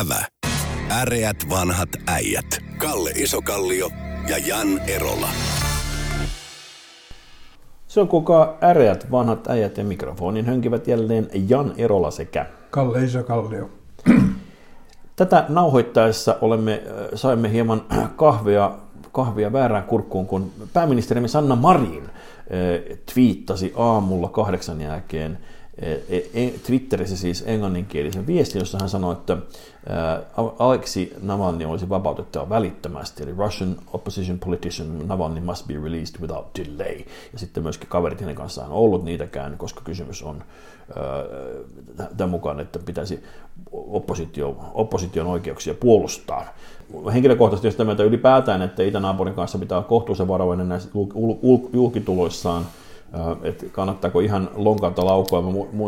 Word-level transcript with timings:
Ävä. 0.00 0.24
Äreät 0.90 1.36
vanhat 1.50 1.88
äijät. 2.06 2.58
Kalle 2.78 3.10
Isokallio 3.10 3.90
ja 4.28 4.38
Jan 4.38 4.78
Erola. 4.78 5.28
Se 7.86 8.00
on 8.00 8.08
kuka 8.08 8.58
äreät 8.62 9.10
vanhat 9.10 9.46
äijät 9.50 9.78
ja 9.78 9.84
mikrofonin 9.84 10.46
hönkivät 10.46 10.88
jälleen 10.88 11.28
Jan 11.48 11.72
Erola 11.76 12.10
sekä 12.10 12.46
Kalle 12.70 13.04
Isokallio. 13.04 13.70
Tätä 15.16 15.44
nauhoittaessa 15.48 16.36
olemme, 16.40 16.82
saimme 17.14 17.52
hieman 17.52 17.82
kahvia, 18.16 18.70
kahvia 19.12 19.52
väärään 19.52 19.84
kurkkuun, 19.84 20.26
kun 20.26 20.50
pääministerimme 20.72 21.28
Sanna 21.28 21.56
Marin 21.56 22.10
twiittasi 23.14 23.72
aamulla 23.76 24.28
kahdeksan 24.28 24.80
jälkeen 24.80 25.38
Twitterissä 26.66 27.16
siis 27.16 27.44
englanninkielisen 27.46 28.26
viestin, 28.26 28.58
jossa 28.58 28.78
hän 28.78 28.88
sanoi, 28.88 29.12
että 29.12 29.36
Aleksi 30.58 31.12
Navalny 31.22 31.64
olisi 31.64 31.88
vapautettava 31.88 32.48
välittömästi, 32.48 33.22
eli 33.22 33.34
Russian 33.38 33.76
opposition 33.92 34.38
politician 34.38 35.08
Navalny 35.08 35.40
must 35.40 35.66
be 35.66 35.74
released 35.74 36.20
without 36.20 36.46
delay. 36.58 36.98
Ja 37.32 37.38
sitten 37.38 37.62
myöskin 37.62 37.88
kaverit 37.88 38.20
hänen 38.20 38.34
kanssaan 38.34 38.70
on 38.70 38.76
ollut 38.76 39.04
niitäkään, 39.04 39.58
koska 39.58 39.80
kysymys 39.84 40.22
on 40.22 40.44
tämän 42.16 42.30
mukaan, 42.30 42.60
että 42.60 42.78
pitäisi 42.78 43.22
oppositio, 43.72 44.56
opposition 44.74 45.26
oikeuksia 45.26 45.74
puolustaa. 45.74 46.46
Henkilökohtaisesti 47.14 47.68
jos 47.68 47.76
tämä 47.76 47.92
ylipäätään, 47.92 48.62
että 48.62 48.82
itänaapurin 48.82 49.34
kanssa 49.34 49.58
pitää 49.58 49.82
kohtuullisen 49.82 50.28
varovainen 50.28 50.68
näissä 50.68 50.88
julkituloissaan, 51.72 52.66
että 53.42 53.66
kannattaako 53.72 54.20
ihan 54.20 54.50
lonkalta 54.54 55.04
laukoa. 55.04 55.42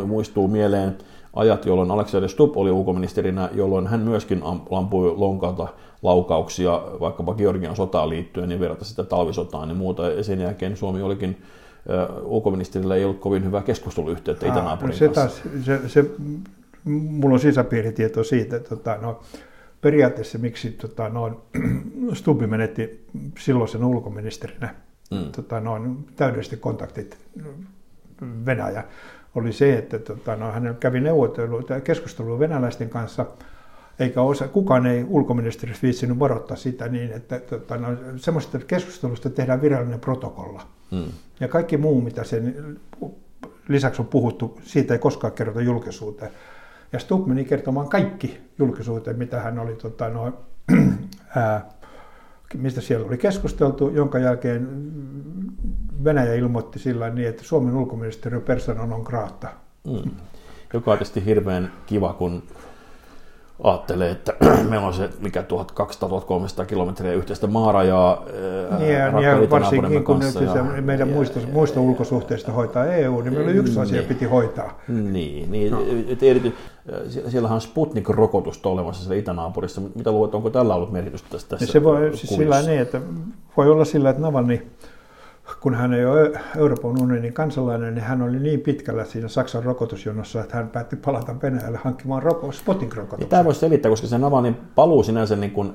Muistuu 0.06 0.48
mieleen 0.48 0.96
ajat, 1.34 1.66
jolloin 1.66 1.90
Alexander 1.90 2.30
Stubb 2.30 2.56
oli 2.56 2.70
ulkoministerinä, 2.70 3.48
jolloin 3.52 3.86
hän 3.86 4.00
myöskin 4.00 4.42
lampui 4.70 5.14
lonkalta 5.16 5.68
laukauksia 6.02 6.82
vaikkapa 7.00 7.34
Georgian 7.34 7.76
sotaan 7.76 8.08
liittyen, 8.08 8.48
niin 8.48 8.60
verrata 8.60 8.84
sitä 8.84 9.04
talvisotaan 9.04 9.68
ja 9.68 9.74
muuta. 9.74 10.10
Ja 10.10 10.24
sen 10.24 10.40
jälkeen 10.40 10.76
Suomi 10.76 11.02
olikin 11.02 11.42
ulkoministerillä 12.22 12.96
ei 12.96 13.04
ollut 13.04 13.20
kovin 13.20 13.44
hyvää 13.44 13.62
keskusteluyhteyttä 13.62 14.46
itänaapurin 14.46 14.96
se 14.96 15.08
kanssa. 15.08 15.42
Taas, 15.42 15.64
se, 15.64 15.88
se, 15.88 16.10
mulla 16.84 17.34
on 17.34 17.40
sisäpiiritieto 17.40 18.24
siitä, 18.24 18.56
että 18.56 18.68
tota, 18.68 18.98
no, 19.02 19.20
periaatteessa 19.80 20.38
miksi 20.38 20.70
tota, 20.70 21.08
no, 21.08 21.42
Stubbi 22.12 22.46
menetti 22.46 23.06
silloisen 23.38 23.84
ulkoministerinä 23.84 24.74
mm. 25.10 25.32
tota, 25.32 25.60
noin, 25.60 26.06
täydellisesti 26.16 26.56
kontaktit 26.56 27.18
Venäjä, 28.46 28.84
oli 29.34 29.52
se, 29.52 29.78
että 29.78 29.98
tota, 29.98 30.36
no, 30.36 30.52
hän 30.52 30.76
kävi 30.80 31.00
neuvotteluita 31.00 31.80
keskustelua 31.80 32.38
venäläisten 32.38 32.88
kanssa, 32.88 33.26
eikä 33.98 34.22
osa, 34.22 34.48
kukaan 34.48 34.86
ei 34.86 35.04
ulkoministeriössä 35.08 35.82
viitsinyt 35.82 36.18
varoittaa 36.18 36.56
sitä 36.56 36.88
niin, 36.88 37.12
että 37.12 37.38
tota, 37.38 37.76
no, 37.76 37.88
semmoista 38.16 38.58
keskustelusta 38.58 39.30
tehdään 39.30 39.62
virallinen 39.62 40.00
protokolla. 40.00 40.62
Mm. 40.90 41.04
Ja 41.40 41.48
kaikki 41.48 41.76
muu, 41.76 42.00
mitä 42.00 42.24
sen 42.24 42.76
lisäksi 43.68 44.02
on 44.02 44.08
puhuttu, 44.08 44.60
siitä 44.62 44.94
ei 44.94 44.98
koskaan 44.98 45.32
kerrota 45.32 45.60
julkisuuteen. 45.60 46.30
Ja 46.92 46.98
Stubb 46.98 47.26
meni 47.26 47.44
kertomaan 47.44 47.88
kaikki 47.88 48.40
julkisuuteen, 48.58 49.18
mitä 49.18 49.40
hän 49.40 49.58
oli 49.58 49.74
tota, 49.74 50.08
no, 50.08 50.32
ää, 51.36 51.70
mistä 52.54 52.80
siellä 52.80 53.06
oli 53.06 53.18
keskusteltu, 53.18 53.90
jonka 53.90 54.18
jälkeen 54.18 54.68
Venäjä 56.04 56.34
ilmoitti 56.34 56.78
sillä 56.78 57.10
niin, 57.10 57.28
että 57.28 57.44
Suomen 57.44 57.76
ulkoministeriö 57.76 58.40
persona 58.40 58.86
non 58.86 59.02
grata. 59.02 59.48
Mm. 59.86 60.10
Joka 60.72 60.90
on 60.90 60.98
tietysti 60.98 61.24
hirveän 61.24 61.72
kiva, 61.86 62.12
kun 62.12 62.42
ajattelee, 63.62 64.10
että 64.10 64.34
meillä 64.70 64.86
on 64.86 64.94
se 64.94 65.10
mikä 65.20 65.44
1200-1300 66.62 66.66
kilometriä 66.66 67.12
yhteistä 67.12 67.46
maarajaa 67.46 68.24
niin, 68.78 68.92
ja, 68.92 69.20
ja 69.20 69.50
varsinkin 69.50 70.04
kun 70.04 70.18
nyt 70.18 70.34
ja, 70.34 70.52
se 70.52 70.62
meidän 70.62 71.08
muista, 71.08 71.40
muista 71.52 71.80
ulkosuhteista 71.80 72.52
hoitaa 72.52 72.84
EU, 72.84 73.20
niin 73.20 73.34
meillä 73.34 73.50
yksi 73.50 73.80
asia 73.80 73.96
niin, 73.96 74.08
piti 74.08 74.24
hoitaa. 74.24 74.80
Niin, 74.88 75.50
niin 75.50 75.72
no. 75.72 75.80
et, 76.08 76.22
erity, 76.22 76.54
siellähän 77.28 77.54
on 77.54 77.60
Sputnik-rokotusta 77.60 78.68
olemassa 78.68 79.02
siellä 79.02 79.20
itänaapurissa. 79.20 79.80
Mitä 79.94 80.12
luulet, 80.12 80.34
onko 80.34 80.50
tällä 80.50 80.74
ollut 80.74 80.92
merkitystä 80.92 81.28
tässä? 81.30 81.56
Niin 81.56 81.72
se 81.72 81.84
voi 81.84 82.16
siis 82.16 82.34
sillä 82.34 82.62
niin, 82.62 82.80
että 82.80 83.00
voi 83.56 83.70
olla 83.70 83.84
sillä, 83.84 84.10
että 84.10 84.22
Navalny 84.22 84.66
kun 85.60 85.74
hän 85.74 85.94
ei 85.94 86.04
ole 86.04 86.32
Euroopan 86.56 87.02
unionin 87.02 87.32
kansalainen, 87.32 87.94
niin 87.94 88.04
hän 88.04 88.22
oli 88.22 88.38
niin 88.38 88.60
pitkällä 88.60 89.04
siinä 89.04 89.28
Saksan 89.28 89.64
rokotusjonossa, 89.64 90.40
että 90.40 90.56
hän 90.56 90.68
päätti 90.68 90.96
palata 90.96 91.36
Venäjälle 91.42 91.78
hankkimaan 91.84 92.22
Sputnik-rokotuksen. 92.52 93.28
Tämä 93.28 93.44
voisi 93.44 93.60
selittää, 93.60 93.90
koska 93.90 94.06
se 94.06 94.18
Navalnin 94.18 94.56
paluu 94.74 95.02
sinänsä, 95.02 95.36
niin 95.36 95.50
kun, 95.50 95.74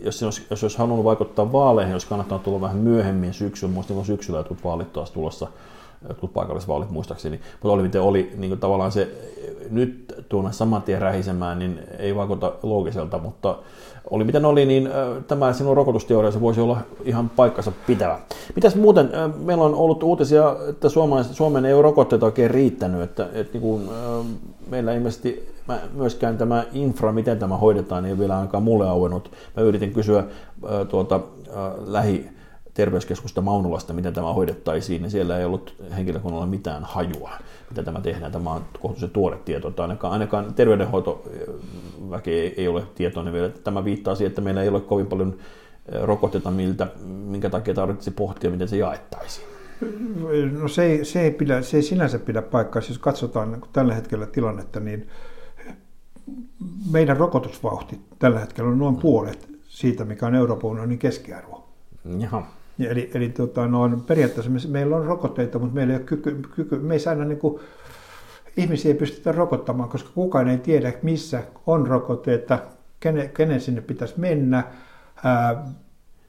jos, 0.00 0.22
olisi, 0.22 0.46
jos 0.50 0.64
olisi 0.64 0.78
halunnut 0.78 1.04
vaikuttaa 1.04 1.52
vaaleihin, 1.52 1.92
jos 1.92 2.04
kannattaa 2.04 2.38
tulla 2.38 2.60
vähän 2.60 2.76
myöhemmin 2.76 3.34
syksyllä, 3.34 3.74
muistin 3.74 3.96
kun 3.96 4.04
syksyllä 4.04 4.38
jotkut 4.38 4.64
vaalit 4.64 4.92
taas 4.92 5.10
tulossa, 5.10 5.48
jotkut 6.08 6.32
paikallisvaalit 6.32 6.90
muistaakseni, 6.90 7.40
mutta 7.52 7.68
oli 7.68 7.82
miten 7.82 8.02
oli 8.02 8.32
niin 8.36 8.50
kuin 8.50 8.60
tavallaan 8.60 8.92
se 8.92 9.10
nyt 9.70 10.24
tuonne 10.28 10.52
saman 10.52 10.82
tien 10.82 11.02
rähisemään, 11.02 11.58
niin 11.58 11.80
ei 11.98 12.16
vaikuta 12.16 12.52
loogiselta, 12.62 13.18
mutta 13.18 13.58
oli 14.10 14.24
miten 14.24 14.44
oli, 14.44 14.66
niin 14.66 14.88
tämä 15.28 15.52
sinun 15.52 15.76
rokotusteoria 15.76 16.30
se 16.30 16.40
voisi 16.40 16.60
olla 16.60 16.78
ihan 17.04 17.28
paikkansa 17.28 17.72
pitävä. 17.86 18.18
Mitäs 18.54 18.76
muuten, 18.76 19.10
meillä 19.36 19.64
on 19.64 19.74
ollut 19.74 20.02
uutisia, 20.02 20.56
että 20.68 20.88
Suomen 21.32 21.64
ei 21.64 21.74
ole 21.74 21.82
rokotteita 21.82 22.26
oikein 22.26 22.50
riittänyt, 22.50 23.02
että, 23.02 23.28
että 23.32 23.52
niin 23.52 23.62
kuin, 23.62 23.88
meillä 24.70 24.94
ilmeisesti 24.94 25.54
myöskään 25.92 26.38
tämä 26.38 26.64
infra, 26.72 27.12
miten 27.12 27.38
tämä 27.38 27.56
hoidetaan, 27.56 28.04
ei 28.04 28.12
ole 28.12 28.18
vielä 28.18 28.36
ainakaan 28.36 28.62
mulle 28.62 28.88
auennut. 28.88 29.30
Mä 29.56 29.62
yritin 29.62 29.92
kysyä 29.92 30.24
tuota, 30.88 31.20
lähi 31.86 32.28
terveyskeskusta 32.74 33.40
Maunulasta, 33.40 33.92
miten 33.92 34.12
tämä 34.12 34.32
hoidettaisiin, 34.32 35.02
niin 35.02 35.10
siellä 35.10 35.38
ei 35.38 35.44
ollut 35.44 35.74
henkilökunnalla 35.96 36.46
mitään 36.46 36.84
hajua, 36.84 37.30
miten 37.70 37.84
tämä 37.84 38.00
tehdään. 38.00 38.32
Tämä 38.32 38.52
on 38.52 38.64
kohtuullisen 38.72 39.10
tuore 39.10 39.38
tieto, 39.44 39.70
tai 39.70 39.84
ainakaan, 39.84 40.12
ainakaan 40.12 40.54
terveydenhoitoväki 40.54 42.30
ei, 42.30 42.54
ei 42.56 42.68
ole 42.68 42.82
tietoinen 42.94 43.32
vielä. 43.32 43.48
Tämä 43.48 43.84
viittaa 43.84 44.14
siihen, 44.14 44.28
että 44.28 44.40
meillä 44.40 44.62
ei 44.62 44.68
ole 44.68 44.80
kovin 44.80 45.06
paljon 45.06 45.36
rokotteita, 46.02 46.50
miltä, 46.50 46.86
minkä 47.04 47.50
takia 47.50 47.74
tarvitsisi 47.74 48.10
pohtia, 48.10 48.50
miten 48.50 48.68
se 48.68 48.76
jaettaisiin. 48.76 49.46
No 50.60 50.68
se 50.68 50.82
ei, 50.84 51.04
se 51.04 51.20
ei, 51.20 51.30
pidä, 51.30 51.62
se 51.62 51.76
ei 51.76 51.82
sinänsä 51.82 52.18
pidä 52.18 52.42
paikkaa. 52.42 52.82
Jos 52.88 52.98
katsotaan 52.98 53.62
tällä 53.72 53.94
hetkellä 53.94 54.26
tilannetta, 54.26 54.80
niin 54.80 55.08
meidän 56.92 57.16
rokotusvauhti 57.16 58.00
tällä 58.18 58.40
hetkellä 58.40 58.70
on 58.70 58.78
noin 58.78 58.96
puolet 58.96 59.48
siitä, 59.68 60.04
mikä 60.04 60.26
on 60.26 60.34
Euroopan 60.34 60.70
unionin 60.70 60.98
keskiarvo. 60.98 61.68
Jaha. 62.18 62.59
Eli, 62.88 63.10
eli 63.14 63.28
tota, 63.28 63.66
no, 63.66 63.90
periaatteessa 64.06 64.50
me, 64.50 64.58
meillä 64.68 64.96
on 64.96 65.06
rokotteita, 65.06 65.58
mutta 65.58 65.74
meillä 65.74 65.92
ei 65.92 65.98
ole 65.98 66.06
kyky, 66.06 66.42
kyky 66.56 66.78
me 66.78 66.94
ei 66.94 67.00
saada 67.00 67.24
niin 67.24 67.38
kuin, 67.38 67.60
ihmisiä 68.56 68.92
ei 68.92 68.98
pystytä 68.98 69.32
rokottamaan, 69.32 69.88
koska 69.88 70.10
kukaan 70.14 70.48
ei 70.48 70.58
tiedä, 70.58 70.92
missä 71.02 71.42
on 71.66 71.86
rokotteita, 71.86 72.58
kenen, 73.00 73.30
kenen 73.30 73.60
sinne 73.60 73.80
pitäisi 73.80 74.14
mennä. 74.16 74.64
Ää, 75.24 75.66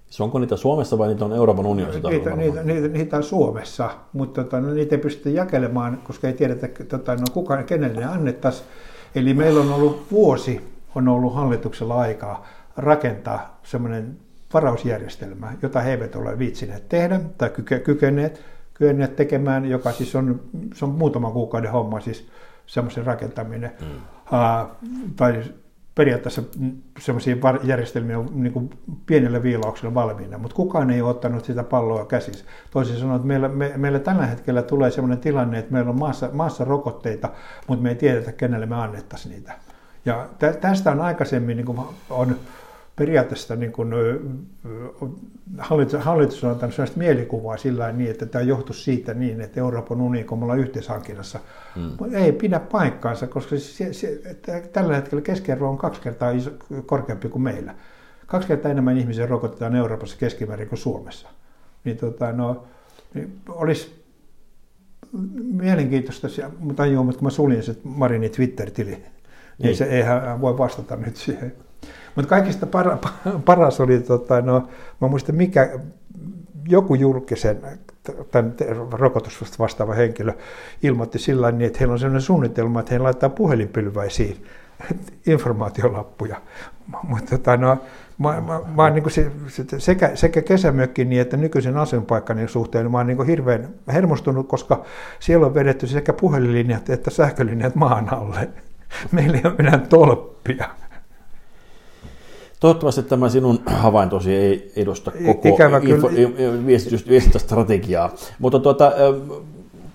se 0.09 0.23
onko 0.23 0.40
niitä 0.40 0.56
Suomessa 0.56 0.97
vai 0.97 1.07
niitä 1.07 1.25
on 1.25 1.34
Euroopan 1.34 1.66
unionissa? 1.66 2.09
Niitä, 2.09 2.35
niitä, 2.35 2.63
niitä, 2.63 2.88
niitä 2.88 3.17
on 3.17 3.23
Suomessa, 3.23 3.90
mutta 4.13 4.44
tota, 4.44 4.59
no, 4.59 4.73
niitä 4.73 4.95
ei 4.95 5.01
pystytä 5.01 5.29
jakelemaan, 5.29 5.97
koska 6.03 6.28
ei 6.28 6.34
tiedetä, 6.34 6.67
tota, 6.88 7.16
no, 7.16 7.25
kuka, 7.34 7.63
kenelle 7.63 8.00
ne 8.00 8.06
annettaisiin. 8.06 8.67
Eli 9.16 9.34
meillä 9.34 9.61
on 9.61 9.73
ollut 9.73 10.11
vuosi, 10.11 10.61
on 10.95 11.07
ollut 11.07 11.35
hallituksella 11.35 11.95
aikaa 12.00 12.45
rakentaa 12.78 13.59
semmoinen 13.63 14.17
varausjärjestelmä, 14.53 15.53
jota 15.62 15.81
he 15.81 15.91
eivät 15.91 16.16
ole 16.16 16.39
viitsineet 16.39 16.89
tehdä 16.89 17.19
tai 17.38 17.50
kykeneet, 17.84 18.41
kykeneet 18.73 19.16
tekemään, 19.16 19.66
joka 19.66 19.91
siis 19.91 20.16
on, 20.16 20.41
se 20.73 20.85
on 20.85 20.91
muutaman 20.91 21.31
kuukauden 21.31 21.72
homma, 21.72 22.00
siis 22.00 22.28
semmoisen 22.66 23.06
rakentaminen. 23.06 23.72
Mm. 23.81 23.88
Uh, 23.88 24.91
tai 25.16 25.44
periaatteessa 25.95 26.44
semmoisia 26.99 27.35
järjestelmiä 27.64 28.20
on 28.20 28.29
niin 28.34 28.53
kuin 28.53 28.70
pienellä 29.05 29.43
viilauksella 29.43 29.93
valmiina, 29.93 30.37
mutta 30.37 30.55
kukaan 30.55 30.90
ei 30.90 31.02
ole 31.02 31.09
ottanut 31.09 31.46
sitä 31.46 31.64
palloa 31.64 32.05
käsissä. 32.05 32.46
Toisin 32.72 32.97
sanoen, 32.97 33.16
että 33.16 33.28
meillä, 33.28 33.47
me, 33.47 33.72
meillä 33.75 33.99
tällä 33.99 34.25
hetkellä 34.25 34.61
tulee 34.61 34.91
sellainen 34.91 35.20
tilanne, 35.20 35.59
että 35.59 35.72
meillä 35.72 35.90
on 35.90 35.99
maassa, 35.99 36.29
maassa 36.34 36.66
rokotteita, 36.66 37.29
mutta 37.67 37.84
me 37.84 37.90
ei 37.90 37.96
tiedetä, 37.96 38.31
kenelle 38.31 38.66
me 38.66 38.75
annettaisiin 38.75 39.35
niitä. 39.35 39.53
Ja 40.05 40.28
tästä 40.61 40.91
on 40.91 41.02
aikaisemmin 41.02 41.58
niin 41.58 41.66
kuin 41.66 41.79
on 42.09 42.35
periaatteessa 43.01 43.55
niin 43.55 43.71
kuin, 43.71 43.93
hallitus, 45.57 46.03
hallitus 46.03 46.43
on 46.43 46.51
antanut 46.51 46.75
sellaista 46.75 46.97
mielikuvaa 46.97 47.57
sillä 47.57 47.91
niin, 47.91 48.11
että 48.11 48.25
tämä 48.25 48.41
johtuu 48.41 48.75
siitä 48.75 49.13
niin, 49.13 49.41
että 49.41 49.59
Euroopan 49.59 50.01
unioni, 50.01 50.27
kun 50.27 50.39
me 50.39 50.43
ollaan 50.43 50.59
yhteishankinnassa, 50.59 51.39
mm. 51.75 52.15
ei 52.15 52.31
pidä 52.31 52.59
paikkaansa, 52.59 53.27
koska 53.27 53.57
se, 53.57 53.93
se, 53.93 54.21
tällä 54.73 54.95
hetkellä 54.95 55.21
keskiarvo 55.21 55.69
on 55.69 55.77
kaksi 55.77 56.01
kertaa 56.01 56.31
iso, 56.31 56.51
korkeampi 56.85 57.29
kuin 57.29 57.41
meillä. 57.41 57.75
Kaksi 58.27 58.47
kertaa 58.47 58.71
enemmän 58.71 58.97
ihmisiä 58.97 59.25
rokotetaan 59.25 59.75
Euroopassa 59.75 60.17
keskimäärin 60.17 60.69
kuin 60.69 60.79
Suomessa. 60.79 61.29
Niin, 61.83 61.97
tota, 61.97 62.31
no, 62.31 62.63
niin 63.13 63.39
olisi 63.49 64.03
mielenkiintoista, 65.43 66.27
mutta 66.59 66.85
joo, 66.85 67.03
mutta 67.03 67.19
kun 67.19 67.25
mä 67.25 67.29
suljin 67.29 67.63
se 67.63 67.75
Marinin 67.83 68.31
Twitter-tili, 68.31 68.91
niin 68.91 69.03
ei. 69.67 69.75
se 69.75 69.85
eihän 69.85 70.41
voi 70.41 70.57
vastata 70.57 70.95
nyt 70.95 71.15
siihen. 71.15 71.53
Mutta 72.16 72.29
kaikista 72.29 72.66
para, 72.66 72.97
paras 73.46 73.79
oli, 73.79 73.99
tota, 73.99 74.41
no, 74.41 74.67
mä 75.02 75.08
muistan 75.08 75.35
mikä, 75.35 75.79
joku 76.67 76.96
julkisen 76.96 77.61
tämän 78.31 78.53
vastaava 79.59 79.93
henkilö 79.93 80.34
ilmoitti 80.84 81.19
sillä 81.19 81.52
niin, 81.52 81.67
että 81.67 81.79
heillä 81.79 81.93
on 81.93 81.99
sellainen 81.99 82.22
suunnitelma, 82.22 82.79
että 82.79 82.93
he 82.93 82.99
laittaa 82.99 83.29
puhelinpylväisiin 83.29 84.46
informaatiolappuja. 85.28 86.41
Mutta 87.03 87.37
tota, 87.37 87.58
no, 87.58 87.78
mä, 88.17 88.41
mä, 88.41 88.61
mä 88.75 88.90
niin 88.90 89.03
kuin 89.03 89.13
se, 89.13 89.31
sekä, 89.78 90.11
sekä 90.16 90.41
kesämökki 90.41 91.05
niin 91.05 91.22
että 91.22 91.37
nykyisen 91.37 91.78
asuinpaikkani 91.78 92.47
suhteen 92.47 92.91
mä 92.91 92.97
oon 92.97 93.08
niin 93.08 93.25
hirveän 93.25 93.69
hermostunut, 93.87 94.47
koska 94.47 94.85
siellä 95.19 95.46
on 95.46 95.53
vedetty 95.53 95.87
sekä 95.87 96.13
puhelinlinjat 96.13 96.90
että 96.90 97.09
sähkölinjat 97.09 97.75
maan 97.75 98.13
alle. 98.13 98.49
Meillä 99.11 99.37
ei 99.37 99.43
ole 99.46 99.55
enää 99.59 99.78
tolppia. 99.78 100.69
Toivottavasti 102.61 103.03
tämä 103.03 103.29
sinun 103.29 103.59
havaintosi 103.66 104.35
ei 104.35 104.72
edusta 104.75 105.11
koko 105.25 105.47
info, 105.87 106.09
viestintästrategiaa. 107.08 108.13
Mutta 108.40 108.59
tuota, 108.59 108.91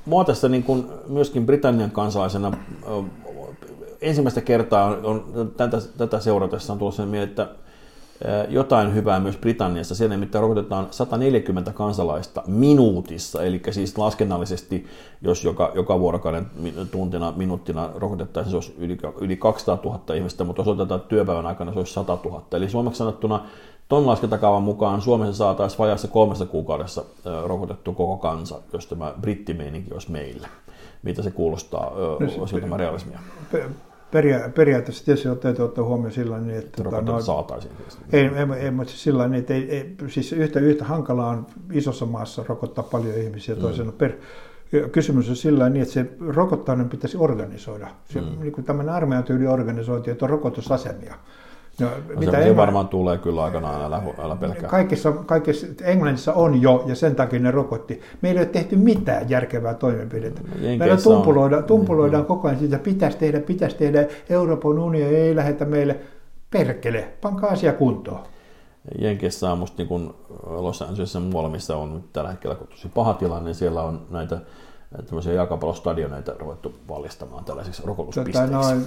mua 0.05 0.25
tässä 0.25 0.49
niin 0.49 0.63
kuin 0.63 0.87
myöskin 1.09 1.47
Britannian 1.47 1.91
kansalaisena 1.91 2.53
ensimmäistä 4.01 4.41
kertaa 4.41 4.85
on, 4.87 5.25
on 5.35 5.51
tätä, 5.57 5.79
tätä 5.99 6.21
seuratessa 6.21 6.73
on 6.73 6.79
tullut 6.79 6.95
sen 6.95 7.09
mieleen, 7.09 7.29
että 7.29 7.49
jotain 8.49 8.95
hyvää 8.95 9.21
myös 9.21 9.37
Britanniassa. 9.37 9.95
Siellä 9.95 10.15
nimittäin 10.15 10.43
rokotetaan 10.43 10.87
140 10.91 11.73
kansalaista 11.73 12.43
minuutissa, 12.47 13.43
eli 13.43 13.63
siis 13.71 13.99
laskennallisesti, 13.99 14.87
jos 15.23 15.45
joka, 15.45 15.73
joka 15.75 16.01
vuorokauden 16.01 16.47
tuntina, 16.91 17.33
minuuttina 17.37 17.91
rokotettaisiin, 17.95 18.51
se 18.51 18.57
olisi 18.57 18.75
yli, 18.79 18.99
yli 19.21 19.37
200 19.37 19.79
000 19.85 20.15
ihmistä, 20.15 20.45
mutta 20.45 20.61
jos 20.61 20.69
otetaan 20.69 21.01
työpäivän 21.01 21.47
aikana, 21.47 21.73
se 21.73 21.79
olisi 21.79 21.93
100 21.93 22.19
000. 22.25 22.43
Eli 22.53 22.69
suomeksi 22.69 22.99
sanottuna 22.99 23.47
ton 23.89 24.07
laskentakaavan 24.07 24.63
mukaan 24.63 25.01
Suomessa 25.01 25.35
saataisiin 25.35 25.79
vajassa 25.79 26.09
kolmessa 26.09 26.47
kuukaudessa 26.47 27.05
rokotettu 27.45 27.93
koko 27.93 28.17
kansa, 28.17 28.61
jos 28.73 28.87
tämä 28.87 29.15
brittimeininki 29.21 29.93
olisi 29.93 30.11
meillä. 30.11 30.49
Mitä 31.03 31.23
se 31.23 31.31
kuulostaa, 31.31 31.91
no, 31.91 32.17
olisiko 32.17 32.61
tämä 32.61 32.77
realismia? 32.77 33.19
Peria- 34.11 34.49
periaatteessa 34.55 35.05
tietysti 35.05 35.29
täytyy 35.41 35.65
ottaa 35.65 35.85
huomioon 35.85 36.13
sillä 36.13 36.39
niin, 36.39 36.59
että... 36.59 36.85
Tota, 36.85 37.01
no, 37.01 37.21
saataisiin. 37.21 37.73
Siis. 37.89 37.99
Ei, 38.13 38.21
ei, 38.25 38.65
ei, 38.65 38.71
mutta 38.71 38.91
siis 38.91 39.03
sillä 39.03 39.29
niin, 39.29 39.41
että 39.41 39.55
ei, 39.55 39.71
ei, 39.71 39.97
siis 40.09 40.33
yhtä, 40.33 40.61
yhtä 40.61 40.85
hankalaa 40.85 41.29
on 41.29 41.47
isossa 41.73 42.07
maassa 42.07 42.45
rokottaa 42.49 42.85
paljon 42.85 43.15
ihmisiä 43.15 43.55
mm. 43.55 43.61
toisena 43.61 43.93
per, 43.93 44.13
kysymys 44.93 45.29
on 45.29 45.37
sillä 45.37 45.69
niin, 45.69 45.83
että 45.83 45.95
se 45.95 46.07
rokottaminen 46.29 46.89
pitäisi 46.89 47.17
organisoida. 47.17 47.89
Se, 48.11 48.21
mm. 48.21 48.27
niin 48.41 48.53
kuin 48.53 48.65
tämmöinen 48.65 48.95
armeijan 48.95 49.25
tyyli 49.25 49.47
organisointi, 49.47 50.11
että 50.11 50.25
on 50.25 50.31
rokotusasemia. 50.31 51.15
No 51.81 51.91
mitä 52.19 52.43
se 52.43 52.57
varmaan 52.57 52.89
tulee 52.89 53.19
kyllä 53.19 53.45
aikanaan, 53.45 53.85
älä, 53.85 54.03
älä 54.19 54.37
pelkää. 54.37 54.71
Kaikissa, 54.71 55.13
kaikissa, 55.13 55.67
Englannissa 55.85 56.33
on 56.33 56.63
jo, 56.63 56.85
ja 56.87 56.95
sen 56.95 57.17
takia 57.17 57.41
ne 57.41 57.51
rokotti. 57.51 58.01
Meillä 58.23 58.41
ei 58.41 58.47
ole 58.47 58.53
tehty 58.53 58.77
mitään 58.77 59.31
järkevää 59.31 59.75
toimenpidettä. 59.75 60.41
Meillä 60.79 60.97
tumpuloida, 60.97 61.63
tumpuloidaan 61.63 62.23
mm. 62.23 62.27
koko 62.27 62.49
ajan 62.49 62.59
siitä, 62.59 62.79
pitäisi 62.79 63.19
tehdä, 63.19 63.41
pitäisi 63.41 63.77
tehdä, 63.77 64.07
Euroopan 64.31 64.79
unioni 64.79 65.17
ei 65.17 65.37
lähetä 65.37 65.65
meille. 65.65 66.01
Perkele, 66.51 67.09
pankaa 67.21 67.51
asia 67.51 67.73
kuntoon. 67.73 68.21
Jenkeissä 68.99 69.53
on 69.53 69.59
musta 69.59 69.77
niin 69.79 69.89
kuin 69.89 70.15
Los 70.47 70.83
Angelesissa 70.83 71.21
muualla, 71.21 71.51
missä 71.51 71.77
on 71.77 72.05
tällä 72.13 72.31
hetkellä 72.31 72.57
tosi 72.57 72.89
paha 72.89 73.15
tilanne, 73.15 73.45
niin 73.45 73.55
siellä 73.55 73.83
on 73.83 74.07
näitä 74.11 74.39
tämmöisiä 75.07 75.33
jalkapallostadioneita 75.33 76.33
ruvettu 76.39 76.75
valistamaan 76.89 77.45
tällaisiksi 77.45 77.83
rokotuspisteiksi. 77.87 78.53
Tota, 78.53 78.75
no, 78.75 78.81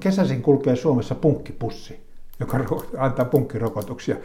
kesäisin 0.00 0.42
kulkee 0.42 0.76
Suomessa 0.76 1.14
punkkipussi, 1.14 2.00
joka 2.40 2.58
antaa 2.98 3.24
punkkirokotuksia. 3.24 4.16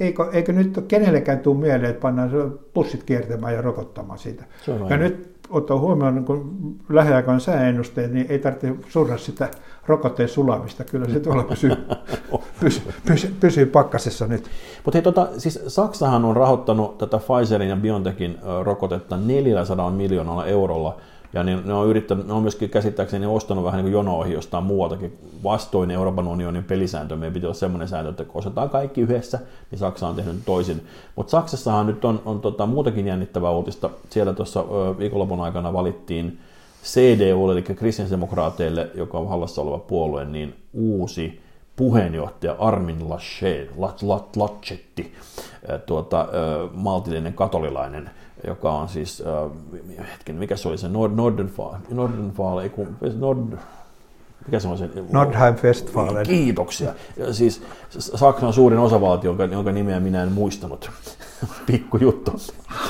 Eikö, 0.00 0.30
eikö 0.32 0.52
nyt 0.52 0.84
kenellekään 0.88 1.38
tule 1.38 1.60
mieleen, 1.60 1.90
että 1.90 2.00
pannaan 2.00 2.30
pussit 2.74 3.02
kiertämään 3.02 3.54
ja 3.54 3.62
rokottamaan 3.62 4.18
siitä? 4.18 4.44
Ja 4.90 4.96
nyt 4.96 5.34
ottaa 5.50 5.78
huomioon, 5.78 6.24
kun 6.24 6.76
lähiaikoina 6.88 7.40
sääennusteet, 7.40 8.12
niin 8.12 8.26
ei 8.28 8.38
tarvitse 8.38 8.74
surra 8.88 9.18
sitä 9.18 9.48
rokotteen 9.86 10.28
sulamista. 10.28 10.84
Kyllä 10.84 11.08
se 11.08 11.20
tuolla 11.20 11.42
pysyy, 11.42 11.70
pysyy, 12.60 12.82
pysyy, 13.06 13.34
pysyy 13.40 13.66
pakkasessa 13.66 14.26
nyt. 14.26 14.48
Mutta 14.84 15.02
tota, 15.02 15.28
siis 15.38 15.60
Saksahan 15.68 16.24
on 16.24 16.36
rahoittanut 16.36 16.98
tätä 16.98 17.18
Pfizerin 17.18 17.68
ja 17.68 17.76
BioNTechin 17.76 18.38
rokotetta 18.62 19.16
400 19.16 19.90
miljoonalla 19.90 20.46
eurolla– 20.46 21.00
ja 21.34 21.42
ne, 21.42 21.58
ne, 21.64 21.72
on 21.72 21.88
yrittänyt, 21.88 22.26
ne 22.26 22.32
on 22.32 22.42
myöskin 22.42 22.70
käsittääkseni 22.70 23.26
ostanut 23.26 23.64
vähän 23.64 23.78
niin 23.78 23.84
kuin 23.84 23.92
jono 23.92 24.24
jostain 24.24 24.64
muualtakin 24.64 25.18
vastoin 25.44 25.90
Euroopan 25.90 26.28
unionin 26.28 26.64
pelisääntö. 26.64 27.16
Meidän 27.16 27.34
piti 27.34 27.46
olla 27.46 27.54
semmoinen 27.54 27.88
sääntö, 27.88 28.10
että 28.10 28.24
kun 28.24 28.38
osataan 28.38 28.70
kaikki 28.70 29.00
yhdessä, 29.00 29.38
niin 29.70 29.78
Saksa 29.78 30.08
on 30.08 30.14
tehnyt 30.14 30.36
toisin. 30.46 30.86
Mutta 31.16 31.30
Saksassahan 31.30 31.86
nyt 31.86 32.04
on, 32.04 32.22
on 32.24 32.40
tota, 32.40 32.66
muutakin 32.66 33.06
jännittävää 33.06 33.50
uutista. 33.50 33.90
Siellä 34.10 34.32
tuossa 34.32 34.64
viikonlopun 34.98 35.40
aikana 35.40 35.72
valittiin 35.72 36.38
CDU, 36.84 37.50
eli 37.50 37.62
kristillisdemokraateille, 37.62 38.90
joka 38.94 39.18
on 39.18 39.28
vallassa 39.28 39.62
oleva 39.62 39.78
puolue, 39.78 40.24
niin 40.24 40.54
uusi 40.72 41.40
puheenjohtaja 41.76 42.56
Armin 42.58 43.10
Laschet, 43.10 43.70
Laschetti, 44.36 45.14
tuota, 45.86 46.28
maltillinen 46.72 47.34
katolilainen 47.34 48.10
joka 48.46 48.72
on 48.72 48.88
siis, 48.88 49.22
äh, 49.26 50.06
hetken, 50.12 50.36
mikä 50.36 50.56
se 50.56 50.68
oli 50.68 50.78
se 50.78 50.88
Nord, 50.88 51.12
Nordenfall, 51.12 51.74
Nordenfall, 51.90 52.58
ei 52.58 52.68
kun, 52.68 52.96
Nord, 53.18 53.38
mikä 54.46 54.60
se 54.60 54.68
on 54.68 54.78
se? 54.78 54.88
Nordheim-Westfalen. 55.12 56.26
Kiitoksia. 56.26 56.94
Ja 57.16 57.32
siis 57.32 57.62
Saksan 57.98 58.52
suurin 58.52 58.78
osavaltio, 58.78 59.30
jonka, 59.30 59.44
jonka 59.44 59.72
nimeä 59.72 60.00
minä 60.00 60.22
en 60.22 60.32
muistanut. 60.32 60.90
Pikku 61.66 61.96
juttu. 61.96 62.32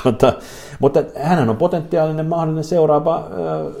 mutta, 0.05 0.33
mutta 0.79 1.03
hän 1.23 1.49
on 1.49 1.57
potentiaalinen 1.57 2.25
mahdollinen 2.25 2.63
seuraava 2.63 3.17
äh, 3.17 3.23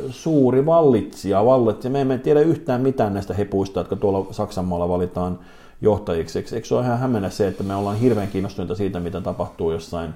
suuri 0.09 0.65
vallitsija. 0.65 1.45
Vallitsija. 1.45 1.91
Me 1.91 2.01
emme 2.01 2.17
tiedä 2.17 2.39
yhtään 2.39 2.81
mitään 2.81 3.13
näistä 3.13 3.33
hepuista, 3.33 3.79
jotka 3.79 3.95
tuolla 3.95 4.33
Saksan 4.33 4.65
maalla 4.65 4.89
valitaan 4.89 5.39
johtajiksi. 5.81 6.39
Eikö 6.39 6.67
se 6.67 6.75
ole 6.75 6.83
ihan 6.83 6.99
hämmennä 6.99 7.29
se, 7.29 7.47
että 7.47 7.63
me 7.63 7.75
ollaan 7.75 7.97
hirveän 7.97 8.27
kiinnostuneita 8.27 8.75
siitä, 8.75 8.99
mitä 8.99 9.21
tapahtuu 9.21 9.71
jossain 9.71 10.13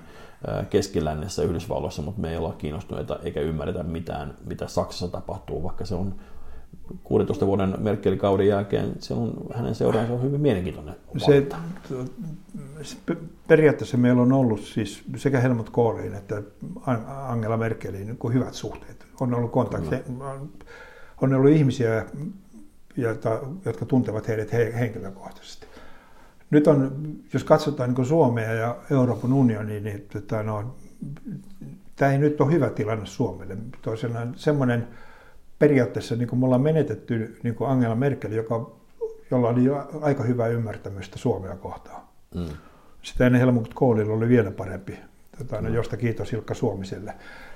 keskilännessä 0.70 1.44
Yhdysvalloissa, 1.44 2.02
mutta 2.02 2.22
me 2.22 2.32
ei 2.32 2.38
olla 2.38 2.56
kiinnostuneita 2.58 3.20
eikä 3.24 3.42
ymmärretä 3.42 3.84
mitään, 3.84 4.34
mitä 4.46 4.68
Saksassa 4.68 5.08
tapahtuu, 5.08 5.64
vaikka 5.64 5.86
se 5.86 5.96
on 5.96 6.16
16 7.04 7.48
vuoden 7.48 7.76
Merkelikauden 7.80 8.48
jälkeen 8.48 8.96
se 9.00 9.14
on, 9.14 9.34
hänen 9.54 9.76
seuraansa 9.76 10.14
on 10.14 10.22
hyvin 10.22 10.42
mielenkiintoinen 10.42 10.96
se, 11.18 11.48
se, 12.82 12.98
periaatteessa 13.48 13.98
meillä 13.98 14.22
on 14.22 14.34
ollut 14.34 14.62
siis 14.62 15.04
sekä 15.16 15.40
Helmut 15.40 15.70
Kohliin 15.70 16.14
että 16.14 16.42
Angela 17.28 17.58
Merkeliin 17.58 18.08
niin 18.08 18.34
hyvät 18.34 18.54
suhteet. 18.54 19.06
On 19.20 19.34
ollut 19.34 19.52
kontakteja, 19.52 20.02
on 21.22 21.34
ollut 21.34 21.52
ihmisiä, 21.52 22.06
jotka, 22.98 23.48
jotka 23.66 23.86
tuntevat 23.86 24.28
heidät 24.28 24.52
henkilökohtaisesti. 24.54 25.68
Nyt 26.50 26.68
on, 26.68 26.92
jos 27.34 27.44
katsotaan 27.44 27.94
niin 27.94 28.06
Suomea 28.06 28.54
ja 28.54 28.76
Euroopan 28.92 29.34
unionia, 29.34 29.82
niin 29.82 30.08
tota, 30.14 30.44
no, 30.44 30.76
tämä 31.96 32.12
ei 32.12 32.18
nyt 32.18 32.42
ole 32.42 32.52
hyvä 32.52 32.70
tilanne 32.70 33.06
Suomelle. 33.06 33.58
Toisenaan 33.82 34.34
semmoinen 34.36 34.88
periaatteessa, 35.60 36.16
niin 36.16 36.28
kuin 36.28 36.40
me 36.40 36.46
ollaan 36.46 36.62
menetetty 36.62 37.40
niin 37.44 37.56
kuin 37.56 37.70
Angela 37.70 37.96
Merkel, 37.96 38.32
joka, 38.32 38.72
jolla 39.32 39.50
oli 39.50 39.62
aika 40.02 40.24
hyvää 40.24 40.48
ymmärtämystä 40.48 41.18
Suomea 41.18 41.56
kohtaan. 41.56 42.02
Mm. 42.36 42.46
Sitä 43.02 43.26
ennen 43.26 43.42
Helmut 43.42 43.74
Kohlilla 43.74 44.14
oli 44.14 44.30
vielä 44.30 44.52
parempi, 44.52 45.00
tota, 45.38 45.62
no, 45.62 45.70
mm. 45.70 45.76
josta 45.76 45.98
kiitos 45.98 46.34
Ilkka 46.34 46.54
Suomiselle. 46.54 47.14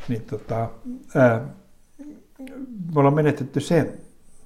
Niin, 0.08 0.22
tota, 0.22 0.70
ää, 1.16 1.48
me 2.94 3.00
ollaan 3.00 3.14
menetetty 3.14 3.60
se. 3.60 3.94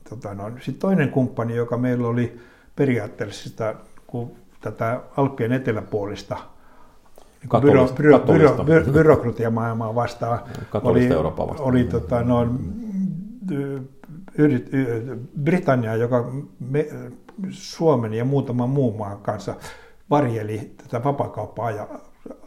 Tota, 0.09 0.33
no, 0.33 0.49
Sitten 0.49 0.79
toinen 0.79 1.09
kumppani, 1.09 1.55
joka 1.55 1.77
meillä 1.77 2.07
oli 2.07 2.39
periaatteessa 2.75 3.49
sitä 3.49 3.75
kun 4.07 4.31
tätä 4.61 5.01
Alppien 5.17 5.51
eteläpuolista 5.51 6.37
niin 7.41 7.61
byro, 7.61 7.87
byro, 7.87 8.19
byro, 8.19 8.63
byro, 8.63 8.91
byrokratiamaailmaa 8.93 9.95
vastaan 9.95 10.39
oli, 10.83 11.09
vastaan. 11.09 11.69
oli 11.69 11.83
tota, 11.83 12.23
noin, 12.23 12.49
Britannia, 15.43 15.95
joka 15.95 16.31
me, 16.59 16.87
Suomen 17.49 18.13
ja 18.13 18.25
muutaman 18.25 18.69
muun 18.69 18.97
maan 18.97 19.17
kanssa 19.17 19.55
varjeli 20.09 20.71
tätä 20.77 21.03
vapaakauppa 21.03 21.65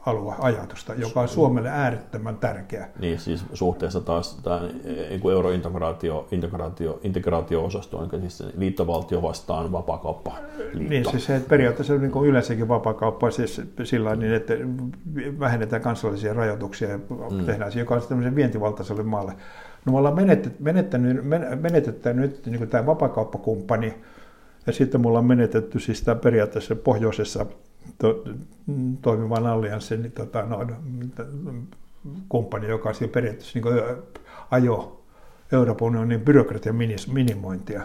alueajatusta, 0.07 0.95
joka 0.95 1.21
on 1.21 1.28
Suomelle 1.28 1.71
äärettömän 1.71 2.37
tärkeä. 2.37 2.88
Niin, 2.99 3.19
siis 3.19 3.45
suhteessa 3.52 4.00
taas 4.00 4.38
tämä 4.42 4.61
niin 4.85 5.30
eurointegraatio, 5.33 6.28
integraatio, 6.30 7.00
integraatio-osasto, 7.02 8.09
eli 8.12 8.21
siis 8.21 8.45
liittovaltio 8.57 9.23
vastaan 9.23 9.73
vapaakauppa 9.73 10.33
Niin, 10.75 11.04
siis 11.11 11.25
se, 11.25 11.37
että 11.37 11.49
periaatteessa 11.49 11.95
niin 11.95 12.11
kuin 12.11 12.28
yleensäkin 12.28 12.69
vapaakauppa 12.69 13.30
siis 13.30 13.61
sillä 13.85 14.16
niin, 14.16 14.33
että 14.33 14.54
vähennetään 15.40 15.83
kansallisia 15.83 16.35
rajoituksia 16.35 16.88
ja 16.88 16.99
mm. 16.99 17.45
tehdään 17.47 17.73
joka 17.75 17.95
on 17.95 18.02
tämmöisen 18.09 18.37
vientivaltaiselle 18.37 19.02
maalle 19.02 19.33
No 19.87 19.92
me 19.92 19.99
ollaan 19.99 20.14
menetetty, 20.14 20.62
menettänyt, 20.62 21.25
menetetty 21.61 22.12
nyt 22.12 22.47
niin 22.47 22.69
tämä 22.69 22.87
vapakauppakumppani, 22.87 23.95
ja 24.66 24.73
sitten 24.73 25.00
me 25.00 25.09
ollaan 25.09 25.25
menetetty 25.25 25.80
siis 25.80 26.02
tämä 26.02 26.14
periaatteessa 26.14 26.76
pohjoisessa 26.76 27.47
to, 27.99 28.25
toimivan 29.02 29.46
allianssin 29.46 30.02
niin, 30.02 30.12
tota, 30.12 30.42
no, 30.42 30.66
kumppani, 32.28 32.68
joka 32.68 32.92
siis 32.92 33.10
periaatteessa 33.10 33.58
niin 33.58 33.82
ajo 34.50 35.02
Euroopan 35.52 35.88
unionin 35.88 36.20
byrokratian 36.20 36.76
minimointia. 37.12 37.82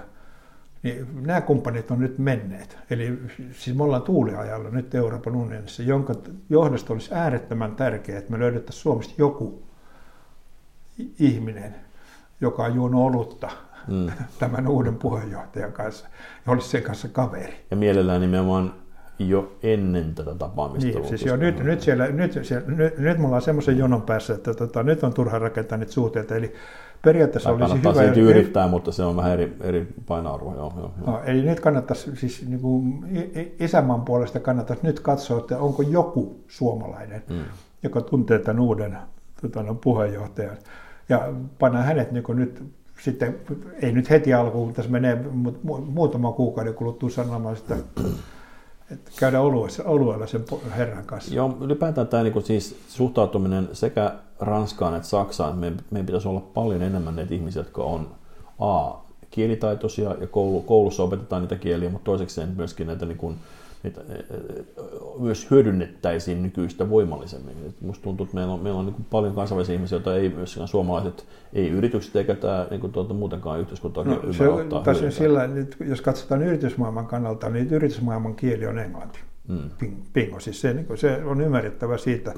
Niin 0.83 1.07
nämä 1.21 1.41
kumppanit 1.41 1.91
on 1.91 1.99
nyt 1.99 2.17
menneet. 2.17 2.77
Eli 2.89 3.19
siis 3.51 3.77
me 3.77 3.83
ollaan 3.83 4.01
tuuliajalla 4.01 4.69
nyt 4.69 4.95
Euroopan 4.95 5.35
unionissa, 5.35 5.83
jonka 5.83 6.15
johdosta 6.49 6.93
olisi 6.93 7.13
äärettömän 7.13 7.75
tärkeää, 7.75 8.19
että 8.19 8.31
me 8.31 8.39
löydettäisiin 8.39 8.81
Suomesta 8.81 9.13
joku 9.17 9.63
ihminen, 11.19 11.75
joka 12.41 12.63
on 12.63 12.75
juonut 12.75 13.01
olutta 13.01 13.49
mm. 13.87 14.11
tämän 14.39 14.67
uuden 14.67 14.95
puheenjohtajan 14.95 15.73
kanssa 15.73 16.07
ja 16.45 16.51
olisi 16.53 16.69
sen 16.69 16.83
kanssa 16.83 17.07
kaveri. 17.07 17.65
Ja 17.71 17.77
mielellään 17.77 18.21
nimenomaan 18.21 18.73
jo 19.19 19.51
ennen 19.63 20.15
tätä 20.15 20.35
tapaamista. 20.35 20.99
Niin, 20.99 21.07
siis 21.07 21.25
jo, 21.25 21.35
nyt, 21.35 21.63
nyt, 21.63 21.81
siellä, 21.81 22.07
nyt, 22.07 22.39
siellä, 22.43 22.67
nyt, 22.67 22.97
nyt 22.97 23.17
me 23.17 23.25
ollaan 23.25 23.41
semmoisen 23.41 23.77
jonon 23.77 24.01
päässä, 24.01 24.33
että 24.33 24.53
tota, 24.53 24.83
nyt 24.83 25.03
on 25.03 25.13
turha 25.13 25.39
rakentaa 25.39 25.77
niitä 25.77 25.91
suhteita. 25.91 26.35
Eli 26.35 26.53
periaatteessa 27.01 27.49
tai 27.49 27.61
olisi 27.61 27.77
hyvä... 27.77 27.93
Kannattaa 27.93 28.23
yrittää, 28.23 28.67
mutta 28.67 28.91
se 28.91 29.03
on 29.03 29.15
vähän 29.15 29.31
eri, 29.31 29.57
eri 29.61 29.87
painoarvo. 30.07 30.53
Joo, 30.55 30.73
joo, 30.77 30.91
joo. 31.01 31.11
No, 31.11 31.21
eli 31.25 31.41
nyt 31.41 31.59
kannattaisi, 31.59 32.15
siis 32.15 32.47
niin 32.47 32.59
kuin 32.59 33.05
isänmaan 33.59 34.01
puolesta 34.01 34.39
kannattaisi 34.39 34.85
nyt 34.85 34.99
katsoa, 34.99 35.39
että 35.39 35.57
onko 35.57 35.81
joku 35.81 36.39
suomalainen, 36.47 37.23
mm. 37.29 37.43
joka 37.83 38.01
tuntee 38.01 38.39
tämän 38.39 38.59
uuden 38.59 38.97
tota, 39.41 39.63
no, 39.63 39.75
puheenjohtajan. 39.75 40.57
Ja 41.09 41.33
panna 41.59 41.81
hänet 41.81 42.11
niin 42.11 42.23
kuin 42.23 42.37
nyt 42.37 42.63
sitten, 43.01 43.35
ei 43.81 43.91
nyt 43.91 44.09
heti 44.09 44.33
alkuun, 44.33 44.73
tässä 44.73 44.91
menee 44.91 45.25
muutama 45.87 46.31
kuukauden 46.31 46.73
kuluttua 46.73 47.09
sanomaan 47.09 47.55
sitä 47.55 47.75
että 48.91 49.11
käydä 49.19 49.41
oluessa, 49.41 49.83
oluella 49.83 50.27
sen 50.27 50.45
herran 50.77 51.05
kanssa. 51.05 51.35
Joo, 51.35 51.57
ylipäätään 51.61 52.07
tämä 52.07 52.23
niin 52.23 52.43
siis 52.43 52.77
suhtautuminen 52.87 53.69
sekä 53.73 54.13
Ranskaan 54.39 54.95
että 54.95 55.07
Saksaan, 55.07 55.57
meidän, 55.57 55.79
meidän 55.91 56.05
pitäisi 56.05 56.27
olla 56.27 56.39
paljon 56.39 56.81
enemmän 56.81 57.15
näitä 57.15 57.33
ihmisiä, 57.33 57.59
jotka 57.59 57.83
on 57.83 58.07
A, 58.59 58.91
kielitaitoisia 59.31 60.15
ja 60.21 60.27
koulu, 60.27 60.61
koulussa 60.61 61.03
opetetaan 61.03 61.41
niitä 61.41 61.55
kieliä, 61.55 61.89
mutta 61.89 62.05
toisekseen 62.05 62.49
myöskin 62.57 62.87
näitä 62.87 63.05
niin 63.05 63.17
kuin, 63.17 63.35
niitä, 63.85 64.01
e, 64.09 64.13
e, 64.13 64.63
myös 65.19 65.51
hyödynnettäisiin 65.51 66.43
nykyistä 66.43 66.89
voimallisemmin. 66.89 67.55
Et 67.67 67.81
musta 67.81 68.03
tuntuu, 68.03 68.23
että 68.23 68.35
meillä 68.35 68.53
on, 68.53 68.59
meillä 68.59 68.79
on 68.79 68.85
niin 68.85 69.05
paljon 69.09 69.35
kansainvälisiä 69.35 69.75
ihmisiä, 69.75 69.95
joita 69.95 70.15
ei 70.15 70.29
myöskään 70.29 70.67
suomalaiset, 70.67 71.25
ei 71.53 71.69
yritykset 71.69 72.15
eikä 72.15 72.35
tämä 72.35 72.67
niin 72.69 72.81
kuin 72.81 72.93
tuota, 72.93 73.13
muutenkaan 73.13 73.59
yhteiskunta 73.59 74.03
no, 74.03 74.33
se, 74.33 74.47
ottaa 74.47 74.83
tässä 74.83 75.11
sillä, 75.11 75.47
nyt, 75.47 75.77
jos 75.87 76.01
katsotaan 76.01 76.41
yritysmaailman 76.41 77.07
kannalta, 77.07 77.49
niin 77.49 77.69
yritysmaailman 77.69 78.35
kieli 78.35 78.67
on 78.67 78.79
englanti. 78.79 79.19
Mm. 79.47 79.69
Pingo, 80.13 80.39
siis 80.39 80.61
se, 80.61 80.73
niin 80.73 80.85
kuin, 80.85 80.97
se 80.97 81.23
on 81.23 81.41
ymmärrettävä 81.41 81.97
siitä. 81.97 82.33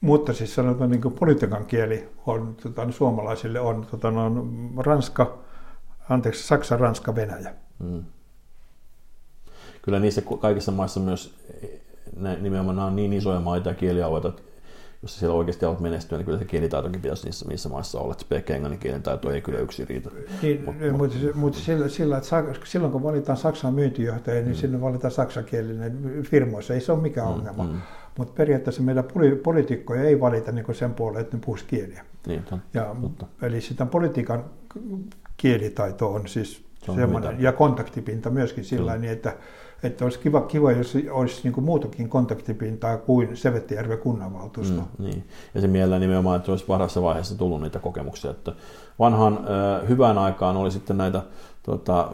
Mutta 0.00 0.32
siis 0.32 0.54
sanotaan 0.54 0.90
niin 0.90 1.12
politiikan 1.18 1.66
kieli 1.66 2.08
on 2.26 2.56
tota, 2.62 2.92
suomalaisille 2.92 3.60
on, 3.60 3.86
tota, 3.90 4.08
on 4.08 4.72
ranska, 4.76 5.38
anteeksi, 6.08 6.46
saksa, 6.46 6.76
ranska, 6.76 7.14
venäjä. 7.14 7.54
Mm 7.78 8.04
kyllä 9.88 10.00
niissä 10.00 10.22
kaikissa 10.40 10.72
maissa 10.72 11.00
myös 11.00 11.34
ne, 12.16 12.38
nimenomaan 12.40 12.76
nämä 12.76 12.86
on 12.86 12.96
niin 12.96 13.12
isoja 13.12 13.40
maita 13.40 13.68
ja 13.68 13.74
kielialueita, 13.74 14.28
että 14.28 14.42
jos 15.02 15.18
siellä 15.18 15.36
oikeasti 15.36 15.64
haluat 15.64 15.80
menestyä, 15.80 16.18
niin 16.18 16.26
kyllä 16.26 16.38
se 16.38 16.44
kielitaitokin 16.44 17.02
pitäisi 17.02 17.24
niissä, 17.24 17.48
niissä 17.48 17.68
maissa 17.68 18.00
olla. 18.00 18.12
Että 18.12 18.24
pelkkä 18.28 18.54
englannin 18.54 18.80
kielen 18.80 19.02
taito 19.02 19.30
ei 19.30 19.40
kyllä 19.40 19.58
yksin 19.58 19.88
riitä. 19.88 20.10
Niin, 20.42 20.64
mut, 20.64 20.74
mutta, 20.98 21.16
mut, 21.18 21.34
mutta 21.34 21.58
sillä, 21.58 21.88
sillä, 21.88 22.16
että 22.16 22.54
silloin 22.64 22.92
kun 22.92 23.02
valitaan 23.02 23.38
Saksan 23.38 23.74
myyntijohtaja, 23.74 24.40
niin 24.40 24.48
mm. 24.48 24.54
silloin 24.54 24.82
valitaan 24.82 25.10
saksankielinen 25.10 26.22
firmoissa. 26.22 26.74
Ei 26.74 26.80
se 26.80 26.92
ole 26.92 27.00
mikään 27.00 27.28
mm, 27.28 27.34
ongelma. 27.34 27.64
Mm. 27.64 27.80
Mutta 28.18 28.34
periaatteessa 28.36 28.82
poli- 28.82 29.40
poliitikkoja 29.42 30.02
ei 30.02 30.20
valita 30.20 30.52
niin 30.52 30.74
sen 30.74 30.94
puolelle, 30.94 31.20
että 31.20 31.36
ne 31.36 31.42
puhuisi 31.44 31.64
kieliä. 31.64 32.04
Niin, 32.26 32.44
ja, 32.74 32.96
eli 33.42 33.60
sitä 33.60 33.86
politiikan 33.86 34.44
kielitaito 35.36 36.12
on 36.12 36.28
siis 36.28 36.67
semmoinen, 36.94 37.42
ja 37.42 37.52
kontaktipinta 37.52 38.30
myöskin 38.30 38.64
sillä 38.64 38.94
mm. 38.94 39.00
niin, 39.00 39.12
että 39.12 39.34
että 39.82 40.04
olisi 40.04 40.18
kiva, 40.18 40.40
kiva 40.40 40.72
jos 40.72 40.96
olisi 41.10 41.40
niin 41.44 41.52
kuin 41.52 41.64
muutakin 41.64 42.08
kontaktipintaa 42.08 42.96
kuin 42.96 43.36
Sevettijärven 43.36 43.98
kunnanvaltuusto. 43.98 44.80
Mm, 44.80 45.04
niin. 45.04 45.24
Ja 45.54 45.60
se 45.60 45.66
mielellä 45.66 45.98
nimenomaan, 45.98 46.36
että 46.36 46.52
olisi 46.52 46.64
varhaisessa 46.68 47.02
vaiheessa 47.02 47.38
tullut 47.38 47.62
niitä 47.62 47.78
kokemuksia. 47.78 48.30
Että 48.30 48.52
vanhan 48.98 49.38
äh, 49.38 49.88
hyvään 49.88 50.18
aikaan 50.18 50.56
oli 50.56 50.70
sitten 50.70 50.98
näitä 50.98 51.22
tuota, 51.62 52.10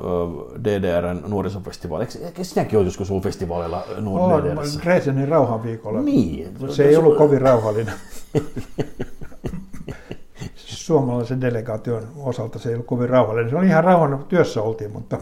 DDRn 0.65 1.23
nuorisofestivaali. 1.27 2.07
Eikö 2.25 2.45
sinäkin 2.45 2.79
olet 2.79 2.87
joskus 2.87 3.11
ollut 3.11 3.25
festivaaleilla 3.25 3.85
nuor- 4.01 4.43
DDRssä? 4.43 4.81
Dresdenin 4.85 5.29
rauhanviikolla. 5.29 6.03
Niin. 6.03 6.57
Se 6.69 6.85
ei 6.85 6.97
ollut 6.97 7.19
kovin 7.19 7.41
rauhallinen. 7.41 7.95
Suomalaisen 10.85 11.41
delegaation 11.41 12.03
osalta 12.17 12.59
se 12.59 12.69
ei 12.69 12.75
ollut 12.75 12.87
kovin 12.87 13.09
rauhallinen. 13.09 13.51
Se 13.51 13.57
oli 13.57 13.67
ihan 13.67 13.85
rauhan 13.85 14.25
työssä 14.29 14.63
oltiin, 14.63 14.93
mutta 14.93 15.19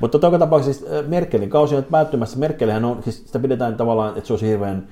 mutta 0.00 0.18
joka 0.22 0.38
tapauksessa 0.38 0.86
siis 0.86 1.08
Merkelin 1.08 1.50
kausi 1.50 1.76
on 1.76 1.84
päättymässä. 1.84 2.38
Merkelhän 2.38 2.84
on, 2.84 3.02
siis 3.02 3.26
sitä 3.26 3.38
pidetään 3.38 3.76
tavallaan, 3.76 4.16
että 4.16 4.26
se 4.26 4.32
olisi 4.32 4.46
hirveän 4.48 4.88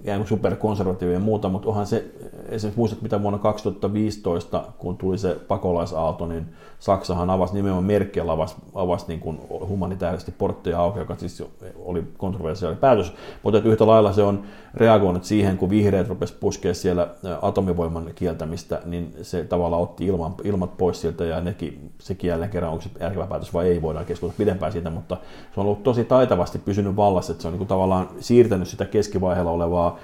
ikään 0.00 0.20
kuin 0.20 0.28
superkonservatiivinen 0.28 1.20
ja 1.20 1.24
muuta, 1.24 1.48
mutta 1.48 1.68
onhan 1.68 1.86
se, 1.86 2.04
esimerkiksi 2.48 2.78
muistat 2.78 3.02
mitä 3.02 3.22
vuonna 3.22 3.38
2015, 3.38 4.64
kun 4.78 4.96
tuli 4.96 5.18
se 5.18 5.36
pakolaisaalto, 5.48 6.26
niin 6.26 6.46
Saksahan 6.78 7.30
avasi 7.30 7.54
nimenomaan 7.54 7.84
Merkel 7.84 8.28
avasi, 8.28 8.54
avasi 8.74 9.04
niin 9.08 9.20
kuin 9.20 9.40
humanitaarisesti 9.68 10.34
portteja 10.38 10.80
auki, 10.80 10.98
joka 10.98 11.16
siis 11.16 11.42
oli 11.84 12.04
kontroversiaali 12.18 12.76
päätös, 12.76 13.12
mutta 13.42 13.58
että 13.58 13.70
yhtä 13.70 13.86
lailla 13.86 14.12
se 14.12 14.22
on 14.22 14.42
reagoinut 14.74 15.24
siihen, 15.24 15.58
kun 15.58 15.70
vihreät 15.70 16.08
rupesi 16.08 16.34
puskea 16.40 16.74
siellä 16.74 17.08
atomivoiman 17.42 18.10
kieltämistä, 18.14 18.80
niin 18.84 19.14
se 19.22 19.44
tavallaan 19.44 19.82
otti 19.82 20.06
ilman, 20.06 20.34
ilmat 20.44 20.76
pois 20.76 21.00
sieltä 21.00 21.24
ja 21.24 21.40
nekin, 21.40 21.90
sekin 21.98 22.28
jälleen 22.28 22.50
kerran, 22.50 22.72
onko 22.72 22.82
se 22.82 22.90
järkevä 23.00 23.26
päätös 23.26 23.54
vai 23.54 23.68
ei, 23.68 23.82
voidaan 23.82 24.06
keskustella 24.06 24.38
pidempään 24.38 24.72
siitä, 24.72 24.90
mutta 24.90 25.16
se 25.54 25.60
on 25.60 25.66
ollut 25.66 25.82
tosi 25.82 26.04
taitavasti 26.04 26.58
pysynyt 26.58 26.96
vallassa, 26.96 27.32
että 27.32 27.42
se 27.42 27.48
on 27.48 27.52
niin 27.52 27.58
kuin 27.58 27.68
tavallaan 27.68 28.08
siirtänyt 28.20 28.68
sitä 28.68 28.84
keskivaiheella 29.10 29.50
olevaa 29.50 29.98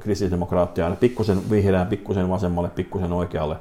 kristillisdemokraattia 0.00 0.96
pikkusen 1.00 1.50
vihreään, 1.50 1.86
pikkusen 1.86 2.28
vasemmalle, 2.28 2.68
pikkusen 2.68 3.12
oikealle 3.12 3.56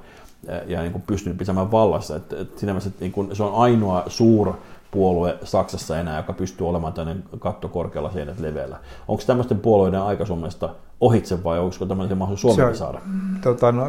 ja 0.67 0.81
niin 0.81 0.91
kuin 0.91 1.03
pystynyt 1.07 1.37
pitämään 1.37 1.71
vallassa. 1.71 2.15
Et, 2.15 2.33
et 2.33 2.57
siinä 2.57 2.73
mielessä, 2.73 2.89
että 2.89 3.01
niin 3.01 3.11
kuin, 3.11 3.35
se 3.35 3.43
on 3.43 3.55
ainoa 3.55 4.03
suur 4.07 4.53
puolue 4.91 5.37
Saksassa 5.43 5.99
enää, 5.99 6.17
joka 6.17 6.33
pystyy 6.33 6.67
olemaan 6.67 6.93
tämmöinen 6.93 7.23
katto 7.39 7.67
korkealla 7.67 8.11
seinät 8.11 8.39
leveällä. 8.39 8.77
Onko 9.07 9.23
tämmöisten 9.27 9.59
puolueiden 9.59 10.01
aika 10.01 10.25
sun 10.25 10.37
mielestä 10.37 10.69
ohitse 11.01 11.43
vai 11.43 11.59
onko 11.59 11.85
tämmöinen 11.85 12.17
mahdollisuus 12.17 12.55
Suomeen 12.55 12.77
saada? 12.77 13.01
Tota, 13.43 13.71
no, 13.71 13.85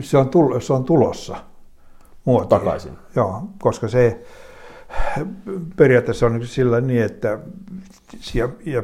se, 0.00 0.18
on 0.18 0.28
tull, 0.28 0.60
se 0.60 0.72
on 0.72 0.84
tulossa 0.84 1.36
muotiin. 2.24 2.48
Takaisin. 2.48 2.92
Joo, 3.16 3.42
koska 3.62 3.88
se 3.88 4.24
periaatteessa 5.76 6.26
on 6.26 6.46
sillä 6.46 6.80
niin, 6.80 7.02
että 7.02 7.38
ja, 8.34 8.48
ja 8.66 8.82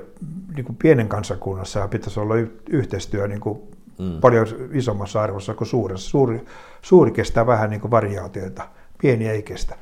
niin 0.54 0.64
kuin 0.64 0.76
pienen 0.76 1.08
kansakunnassa 1.08 1.88
pitäisi 1.88 2.20
olla 2.20 2.34
yhteistyö 2.70 3.28
niin 3.28 3.40
kuin 3.40 3.60
mm. 3.98 4.20
paljon 4.20 4.46
isommassa 4.72 5.22
arvossa 5.22 5.54
kuin 5.54 5.68
suuressa. 5.68 6.10
Suuri, 6.10 6.44
suuri 6.82 7.10
kestää 7.10 7.46
vähän 7.46 7.70
niin 7.70 7.80
kuin 7.80 7.90
variaatioita, 7.90 8.68
pieni 9.00 9.28
ei 9.28 9.42
kestä. 9.42 9.76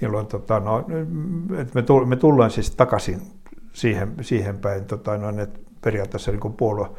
Jolloin 0.00 0.26
tota, 0.26 0.60
no, 0.60 0.84
me, 1.74 1.82
me 2.06 2.16
tullaan 2.16 2.50
siis 2.50 2.70
takaisin 2.70 3.22
siihen, 3.72 4.14
siihen 4.20 4.58
päin, 4.58 4.84
tota, 4.84 5.16
no, 5.16 5.42
että 5.42 5.60
periaatteessa 5.80 6.30
niin 6.30 6.40
kuin 6.40 6.54
puolue, 6.54 6.90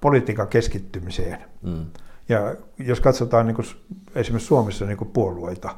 politiikan 0.00 0.48
keskittymiseen. 0.48 1.38
Mm. 1.62 1.86
Ja 2.28 2.54
jos 2.78 3.00
katsotaan 3.00 3.46
niin 3.46 3.54
kuin, 3.54 3.66
esimerkiksi 4.14 4.46
Suomessa 4.46 4.86
niin 4.86 4.98
kuin 4.98 5.10
puolueita, 5.10 5.76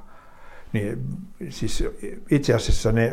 niin 0.73 1.07
siis 1.49 1.85
itse 2.31 2.55
asiassa 2.55 2.93
ne 2.93 3.13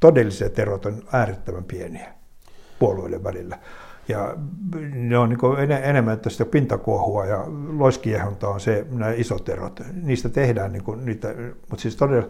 todelliset 0.00 0.58
erot 0.58 0.86
on 0.86 1.02
äärettömän 1.12 1.64
pieniä 1.64 2.14
puolueiden 2.78 3.24
välillä. 3.24 3.58
Ja 4.08 4.36
ne 4.94 5.18
on 5.18 5.28
niin 5.28 5.70
enemmän 5.70 6.20
tästä 6.20 6.44
pintakuohua 6.44 7.26
ja 7.26 7.44
loiskiehonta 7.78 8.48
on 8.48 8.60
se, 8.60 8.86
nämä 8.90 9.12
isot 9.12 9.48
erot. 9.48 9.80
Niistä 10.02 10.28
tehdään 10.28 10.72
niin 10.72 10.84
kuin, 10.84 11.04
niitä, 11.04 11.34
mutta 11.70 11.82
siis 11.82 11.96
todella 11.96 12.28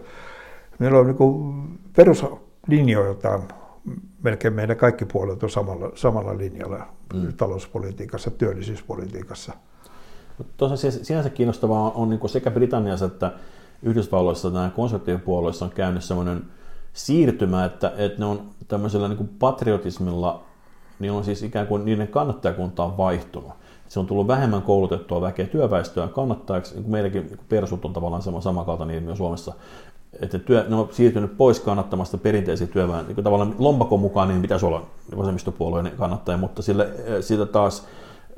meillä 0.78 0.98
on 0.98 1.06
niin 1.06 1.78
peruslinjoilta 1.96 3.40
melkein 4.22 4.54
meidän 4.54 4.76
kaikki 4.76 5.04
puolet 5.04 5.42
on 5.42 5.50
samalla, 5.50 5.90
samalla 5.94 6.38
linjalla 6.38 6.86
mm. 7.14 7.32
talouspolitiikassa, 7.36 8.30
työllisyyspolitiikassa. 8.30 9.52
Tosiaan 10.56 11.04
sinänsä 11.04 11.30
kiinnostavaa 11.30 11.90
on 11.90 12.10
niin 12.10 12.28
sekä 12.28 12.50
Britanniassa 12.50 13.06
että 13.06 13.32
Yhdysvalloissa 13.82 14.50
nämä 14.50 14.70
konservatiivipuolueissa 14.70 15.64
on 15.64 15.70
käynyt 15.70 16.04
sellainen 16.04 16.44
siirtymä, 16.92 17.64
että, 17.64 17.92
että 17.96 18.18
ne 18.18 18.24
on 18.24 18.42
tämmöisellä 18.68 19.08
niin 19.08 19.30
patriotismilla 19.38 20.42
niin 21.02 21.12
on 21.12 21.24
siis 21.24 21.42
ikään 21.42 21.66
kuin 21.66 21.84
niiden 21.84 22.08
kannattajakunta 22.08 22.84
on 22.84 22.96
vaihtunut. 22.96 23.52
se 23.88 24.00
on 24.00 24.06
tullut 24.06 24.26
vähemmän 24.26 24.62
koulutettua 24.62 25.20
väkeä 25.20 25.46
työväestöä 25.46 26.08
kannattajaksi, 26.08 26.74
niin 26.74 26.82
kuin 26.82 26.92
meilläkin 26.92 27.26
niin 27.26 27.38
persut 27.48 27.84
on 27.84 27.92
tavallaan 27.92 28.22
sama, 28.22 28.40
samankaltainen 28.40 28.96
ilmiö 28.96 29.16
Suomessa, 29.16 29.52
että 30.20 30.38
työ, 30.38 30.66
ne 30.68 30.76
on 30.76 30.88
siirtynyt 30.90 31.36
pois 31.36 31.60
kannattamasta 31.60 32.18
perinteisiä 32.18 32.66
työväen, 32.66 33.06
niin 33.06 33.24
tavallaan 33.24 33.54
lompakon 33.58 34.00
mukaan 34.00 34.28
niin 34.28 34.42
pitäisi 34.42 34.66
olla 34.66 34.82
vasemmistopuolueen 35.16 35.92
kannattaja, 35.96 36.38
mutta 36.38 36.62
sille, 36.62 36.88
siitä 37.20 37.46
taas 37.46 37.86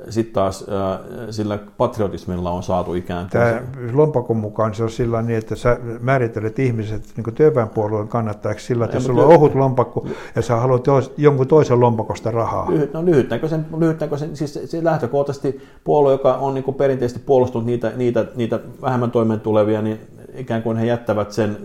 sitten 0.09 0.33
taas 0.33 0.65
äh, 0.69 0.99
sillä 1.29 1.59
patriotismilla 1.77 2.51
on 2.51 2.63
saatu 2.63 2.93
ikään 2.93 3.29
kuin... 3.31 3.41
Tämä 3.41 3.61
lompakon 3.93 4.37
mukaan 4.37 4.73
se 4.73 4.83
on 4.83 4.89
sillä 4.89 5.21
niin, 5.21 5.37
että 5.37 5.55
sä 5.55 5.77
määrittelet 5.99 6.59
ihmiset 6.59 7.03
niin 7.17 7.35
työväenpuolueen 7.35 8.07
kannattajaksi 8.07 8.65
sillä, 8.65 8.85
että 8.85 8.97
jos 8.97 9.05
sulla 9.05 9.25
on 9.25 9.33
ohut 9.33 9.55
lompakko 9.55 10.07
ja 10.35 10.41
sä 10.41 10.55
haluat 10.55 10.83
tois, 10.83 11.11
jonkun 11.17 11.47
toisen 11.47 11.79
lompakosta 11.79 12.31
rahaa. 12.31 12.71
Lyhyt, 12.71 12.93
no 12.93 13.05
lyhytnäköisen, 13.05 13.65
lyhytnäköisen 13.77 14.35
siis 14.35 14.59
se 14.65 14.83
lähtökohtaisesti 14.83 15.61
puolue, 15.83 16.11
joka 16.11 16.33
on 16.33 16.53
niin 16.53 16.73
perinteisesti 16.77 17.23
puolustunut 17.25 17.65
niitä, 17.65 17.91
niitä, 17.95 18.25
niitä 18.35 18.59
vähemmän 18.81 19.11
toimeen 19.11 19.39
tulevia, 19.39 19.81
niin 19.81 19.99
ikään 20.37 20.63
kuin 20.63 20.77
he 20.77 20.85
jättävät 20.85 21.31
sen 21.31 21.57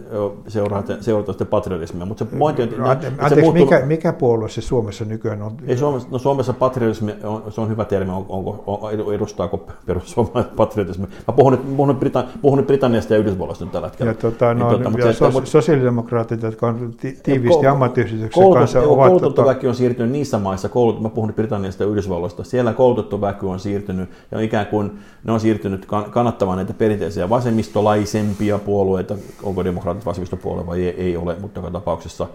seurata, 1.00 1.44
patriotismia. 1.44 2.06
Mutta 2.06 2.24
se 2.24 2.38
pointti 2.38 2.62
on, 2.62 2.68
että 2.68 3.06
Anteeksi, 3.18 3.40
muuttuu... 3.40 3.64
mikä, 3.64 3.86
mikä 3.86 4.12
puolue 4.12 4.48
se 4.48 4.60
Suomessa 4.60 5.04
nykyään 5.04 5.42
on? 5.42 5.52
Ei 5.66 5.76
Suomessa, 5.76 6.08
no 6.10 6.18
Suomessa 6.18 6.52
patriotismi 6.52 7.14
on, 7.24 7.42
se 7.48 7.60
on 7.60 7.68
hyvä 7.68 7.84
termi, 7.84 8.10
on, 8.10 8.26
onko, 8.28 8.64
on, 8.66 9.14
edustaako 9.14 9.66
perussuomalaiset 9.86 10.56
patriotismi. 10.56 11.06
Mä 11.28 11.34
puhun 11.36 11.52
nyt, 11.52 11.76
puhun, 11.76 11.88
nyt 11.88 12.00
Brita, 12.00 12.24
puhun 12.42 12.58
nyt 12.58 12.66
Britanniasta 12.66 13.14
ja 13.14 13.20
Yhdysvalloista 13.20 13.64
nyt 13.64 13.72
tällä 13.72 13.88
hetkellä. 13.88 14.10
Ja, 14.10 14.14
tota, 14.14 14.54
no, 14.54 14.70
niin, 14.70 14.82
tota, 14.82 14.98
ja 14.98 15.12
se, 15.12 15.18
so, 15.32 15.44
sosiaalidemokraatit, 15.44 16.42
jotka 16.42 16.66
on 16.66 16.94
ti, 17.00 17.18
tiiviisti 17.22 17.66
ammattiyhdistyksen 17.66 18.52
kanssa, 18.52 18.80
ovat... 18.80 19.06
Koulutettu 19.06 19.34
tota... 19.34 19.48
väki 19.48 19.66
on 19.66 19.74
siirtynyt 19.74 20.12
niissä 20.12 20.38
maissa, 20.38 20.68
koulut, 20.68 21.02
mä 21.02 21.08
puhun 21.08 21.26
nyt 21.26 21.36
Britanniasta 21.36 21.82
ja 21.82 21.88
Yhdysvalloista, 21.88 22.44
siellä 22.44 22.72
koulutettu 22.72 23.20
väki 23.20 23.46
on 23.46 23.60
siirtynyt, 23.60 24.10
ja 24.30 24.40
ikään 24.40 24.66
kuin 24.66 24.90
ne 25.24 25.32
on 25.32 25.40
siirtynyt 25.40 25.86
kannattamaan 26.10 26.56
näitä 26.56 26.74
perinteisiä 26.74 27.28
vasemmistolaisempia 27.28 28.58
puolueita, 28.60 29.14
onko 29.42 29.64
demokraatit 29.64 30.06
vasemmistopuolue 30.06 30.66
vai 30.66 30.84
ei, 30.84 31.00
ei 31.00 31.16
ole, 31.16 31.36
mutta 31.40 31.60
joka 31.60 31.70
tapauksessa. 31.70 32.26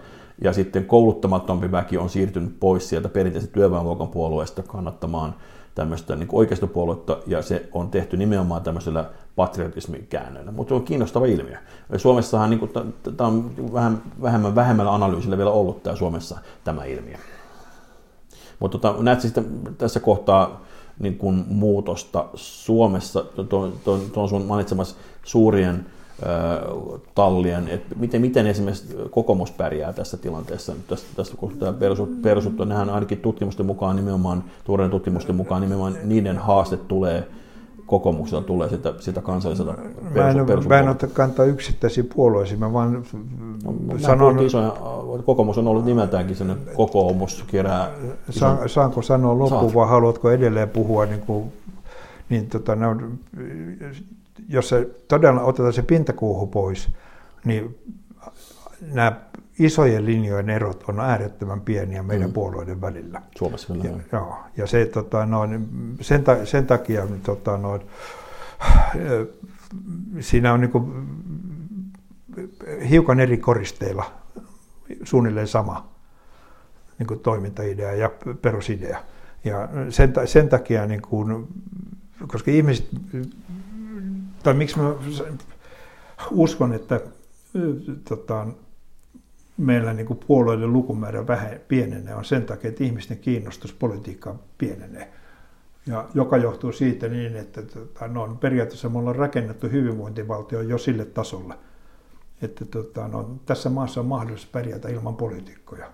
Ja 0.42 0.52
sitten 0.52 0.84
kouluttamattompi 0.84 1.72
väki 1.72 1.98
on 1.98 2.10
siirtynyt 2.10 2.60
pois 2.60 2.88
sieltä 2.88 3.08
perinteisen 3.08 3.50
työväenluokan 3.50 4.08
puolueesta 4.08 4.62
kannattamaan 4.62 5.34
tämmöistä 5.74 6.16
niin 6.16 6.28
oikeistopuoluetta, 6.32 7.18
ja 7.26 7.42
se 7.42 7.68
on 7.72 7.90
tehty 7.90 8.16
nimenomaan 8.16 8.62
tämmöisellä 8.62 9.10
patriotismin 9.36 10.06
käännöllä. 10.06 10.52
Mutta 10.52 10.68
se 10.68 10.74
on 10.74 10.84
kiinnostava 10.84 11.26
ilmiö. 11.26 11.56
Suomessahan 11.96 12.50
niin 12.50 12.70
tämä 13.16 13.28
on 13.28 13.50
vähän, 13.72 14.02
vähemmän, 14.22 14.54
vähemmällä 14.54 14.94
analyysillä 14.94 15.36
vielä 15.36 15.50
ollut 15.50 15.82
tämä 15.82 15.96
Suomessa 15.96 16.38
tämä 16.64 16.84
ilmiö. 16.84 17.16
Mutta 18.58 18.78
tota, 18.78 19.02
näet 19.02 19.20
sitten 19.20 19.44
tässä 19.78 20.00
kohtaa 20.00 20.60
niin 20.98 21.18
kuin 21.18 21.44
muutosta 21.48 22.24
Suomessa, 22.34 23.24
tuon 24.12 24.28
sun 24.28 24.42
mainitsemassa 24.42 24.96
suurien 25.24 25.86
tallien, 27.14 27.68
että 27.68 27.94
miten, 27.98 28.20
miten 28.20 28.46
esimerkiksi 28.46 28.96
kokoomus 29.10 29.50
pärjää 29.50 29.92
tässä 29.92 30.16
tilanteessa. 30.16 30.72
Tästä, 30.88 31.08
tästä 31.16 31.36
kun 31.36 31.52
tämä 31.58 31.72
persut, 31.72 32.22
persut 32.22 32.60
on, 32.60 32.68
nehän 32.68 32.90
ainakin 32.90 33.18
tutkimusten 33.18 33.66
mukaan 33.66 33.96
nimenomaan, 33.96 34.44
tuoreen 34.64 34.90
tutkimusten 34.90 35.34
mukaan 35.34 35.62
nimenomaan 35.62 35.96
niiden 36.04 36.38
haaste 36.38 36.76
tulee 36.76 37.28
kokoomuksella 37.86 38.42
tulee 38.42 38.68
sitä, 38.68 38.94
sitä 39.00 39.22
kansalliselta 39.22 39.74
Mä 40.14 40.30
en, 40.30 40.36
mä 40.68 40.78
en 40.78 40.88
ota 40.88 41.06
kantaa 41.06 41.44
yksittäisiä 41.44 42.04
puolueisiin, 42.14 42.60
mä 42.60 42.72
vaan 42.72 42.92
no, 43.64 43.98
sanon... 43.98 44.38
Isoja, 44.38 44.76
kokoomus 45.26 45.58
on 45.58 45.68
ollut 45.68 45.84
nimeltäänkin 45.84 46.36
sellainen 46.36 46.66
kokoomus 46.74 47.44
kerää... 47.46 47.90
Ison... 48.28 48.58
Sa, 48.58 48.68
saanko 48.68 49.02
sanoa 49.02 49.38
loppuun 49.38 49.74
vai 49.74 49.88
haluatko 49.88 50.30
edelleen 50.30 50.68
puhua 50.68 51.06
niin 51.06 51.20
kuin, 51.20 51.52
niin 52.28 52.46
tota, 52.46 52.74
ne 52.74 52.86
on, 52.86 53.18
jos 54.48 54.68
se 54.68 54.88
todella 55.08 55.42
otetaan 55.42 55.72
se 55.72 55.82
pintakuuhu 55.82 56.46
pois, 56.46 56.88
niin 57.44 57.78
nämä 58.92 59.20
isojen 59.58 60.06
linjojen 60.06 60.50
erot 60.50 60.84
on 60.88 61.00
äärettömän 61.00 61.60
pieniä 61.60 62.02
meidän 62.02 62.28
mm. 62.28 62.32
puolueiden 62.32 62.80
välillä. 62.80 63.22
Suomessa 63.38 63.72
kyllä. 63.72 63.84
Ja, 63.84 64.00
joo, 64.12 64.38
ja 64.56 64.66
se, 64.66 64.86
tota, 64.86 65.26
noin, 65.26 65.68
sen, 66.00 66.24
ta, 66.24 66.46
sen 66.46 66.66
takia 66.66 67.06
tota, 67.22 67.58
noin, 67.58 67.80
siinä 70.20 70.52
on 70.52 70.60
niin 70.60 70.70
kuin, 70.70 71.08
hiukan 72.90 73.20
eri 73.20 73.36
koristeilla 73.36 74.12
suunnilleen 75.04 75.48
sama 75.48 75.88
niin 76.98 77.06
kuin 77.06 77.20
toimintaidea 77.20 77.92
ja 77.92 78.10
perusidea. 78.42 78.98
Ja 79.44 79.68
sen, 79.90 80.12
sen 80.24 80.48
takia, 80.48 80.86
niin 80.86 81.02
kuin, 81.02 81.48
koska 82.26 82.50
ihmiset 82.50 82.88
tai 84.46 84.54
miksi 84.54 84.78
mä 84.78 84.94
uskon, 86.30 86.72
että 86.72 87.00
tota, 88.08 88.46
meillä 89.56 89.92
niin 89.92 90.06
kuin 90.06 90.20
puolueiden 90.26 90.72
lukumäärä 90.72 91.26
vähän 91.26 91.60
pienenee, 91.68 92.14
on 92.14 92.24
sen 92.24 92.46
takia, 92.46 92.68
että 92.68 92.84
ihmisten 92.84 93.18
kiinnostus 93.18 93.72
politiikkaan 93.72 94.40
pienenee. 94.58 95.12
Ja 95.86 96.08
joka 96.14 96.36
johtuu 96.36 96.72
siitä 96.72 97.08
niin, 97.08 97.36
että 97.36 97.62
tota, 97.62 98.08
no, 98.08 98.36
periaatteessa 98.40 98.88
me 98.88 98.98
ollaan 98.98 99.16
rakennettu 99.16 99.68
hyvinvointivaltio 99.68 100.60
jo 100.60 100.78
sille 100.78 101.04
tasolle, 101.04 101.54
että 102.42 102.64
tota, 102.64 103.08
no, 103.08 103.36
tässä 103.46 103.70
maassa 103.70 104.00
on 104.00 104.06
mahdollista 104.06 104.48
pärjätä 104.52 104.88
ilman 104.88 105.16
poliitikkoja. 105.16 105.90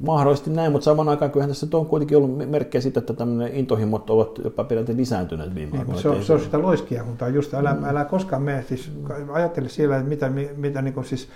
Mahdollisesti 0.00 0.50
näin, 0.50 0.72
mutta 0.72 0.84
samaan 0.84 1.08
aikaan 1.08 1.30
kyllähän 1.30 1.50
tässä 1.50 1.66
on 1.72 1.86
kuitenkin 1.86 2.16
ollut 2.16 2.50
merkkejä 2.50 2.82
siitä, 2.82 3.00
että 3.00 3.12
tämmöinen 3.12 3.54
intohimot 3.54 4.10
ovat 4.10 4.38
jopa 4.44 4.64
peräti 4.64 4.96
lisääntyneet 4.96 5.54
viime 5.54 5.78
aikoina. 5.78 6.00
Se, 6.00 6.08
on, 6.08 6.22
se 6.22 6.32
on 6.32 6.40
sitä 6.40 6.62
loiskiehuntaa 6.62 7.28
just, 7.28 7.54
älä, 7.54 7.74
mm. 7.74 7.84
älä 7.84 8.04
koskaan 8.04 8.42
mene, 8.42 8.62
siis 8.62 8.92
ajattele 9.32 9.68
siellä, 9.68 9.96
että 9.96 10.08
mitä, 10.08 10.30
mitä 10.56 10.82
niin 10.82 10.94
kuin 10.94 11.04
siis 11.04 11.28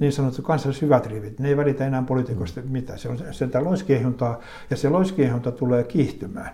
niin 0.00 0.12
sanottu 0.12 0.42
kansalliset 0.42 0.82
hyvät 0.82 1.06
rivit, 1.06 1.38
ne 1.40 1.48
ei 1.48 1.56
välitä 1.56 1.86
enää 1.86 2.02
poliitikoista 2.02 2.60
mm. 2.60 2.68
mitään. 2.68 2.98
Se 2.98 3.08
on 3.08 3.18
sitä 3.30 3.64
loiskiehuntaa, 3.64 4.40
ja 4.70 4.76
se 4.76 4.88
loiskiehunta 4.88 5.52
tulee 5.52 5.84
kiihtymään. 5.84 6.50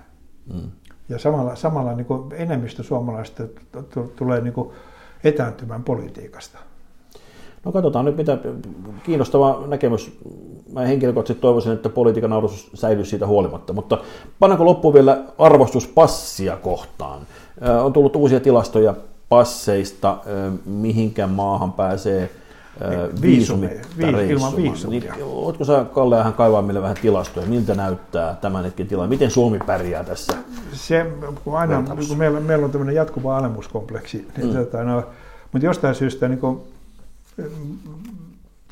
Mm. 0.54 0.70
Ja 1.08 1.18
samalla, 1.18 1.54
samalla 1.54 1.94
niin 1.94 2.06
kuin 2.06 2.32
enemmistö 2.32 2.82
suomalaisista 2.82 3.42
tulee 4.16 4.40
niin 4.40 4.52
kuin 4.52 4.70
etääntymään 5.24 5.84
politiikasta. 5.84 6.58
No 7.64 7.72
katsotaan 7.72 8.04
nyt, 8.04 8.16
mitä 8.16 8.38
kiinnostava 9.04 9.64
näkemys. 9.66 10.18
Mä 10.72 10.80
henkilökohtaisesti 10.80 11.40
toivoisin, 11.40 11.72
että 11.72 11.88
politiikan 11.88 12.32
arvostus 12.32 12.70
säilyisi 12.74 13.10
siitä 13.10 13.26
huolimatta. 13.26 13.72
Mutta 13.72 13.98
pannaanko 14.38 14.64
loppuun 14.64 14.94
vielä 14.94 15.24
arvostus 15.38 15.86
passia 15.86 16.56
kohtaan? 16.56 17.20
On 17.82 17.92
tullut 17.92 18.16
uusia 18.16 18.40
tilastoja 18.40 18.94
passeista, 19.28 20.16
mihinkä 20.64 21.26
maahan 21.26 21.72
pääsee 21.72 22.30
viisumit 23.22 23.88
ilman 24.28 24.56
viisumia. 24.56 25.00
Niin, 25.14 25.24
oletko 25.24 25.64
sä, 25.64 25.84
Kalle, 25.94 26.20
ihan 26.20 26.34
kaivaa 26.34 26.62
meille 26.62 26.82
vähän 26.82 26.96
tilastoja? 27.02 27.46
Miltä 27.46 27.74
näyttää 27.74 28.36
tämän 28.40 28.64
hetken 28.64 28.86
tilanne? 28.86 29.08
Miten 29.08 29.30
Suomi 29.30 29.58
pärjää 29.66 30.04
tässä? 30.04 30.32
Se, 30.72 31.06
kun 31.44 31.58
aina, 31.58 31.84
kun 32.08 32.18
meillä, 32.18 32.40
meillä 32.40 32.64
on 32.64 32.70
tämmöinen 32.70 32.94
jatkuva 32.94 33.38
alemuskompleksi, 33.38 34.28
niin 34.36 34.48
mm. 34.48 34.54
tota, 34.54 34.84
no, 34.84 35.02
mutta 35.52 35.66
jostain 35.66 35.94
syystä 35.94 36.28
niin 36.28 36.38
kun, 36.38 36.62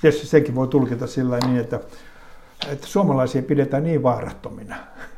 tietysti 0.01 0.27
senkin 0.27 0.55
voi 0.55 0.69
tulkita 0.69 1.07
sillä 1.07 1.39
niin, 1.47 1.61
että, 1.61 1.81
että 2.69 2.87
suomalaisia 2.87 3.43
pidetään 3.43 3.83
niin 3.83 4.03
vaarattomina, 4.03 4.77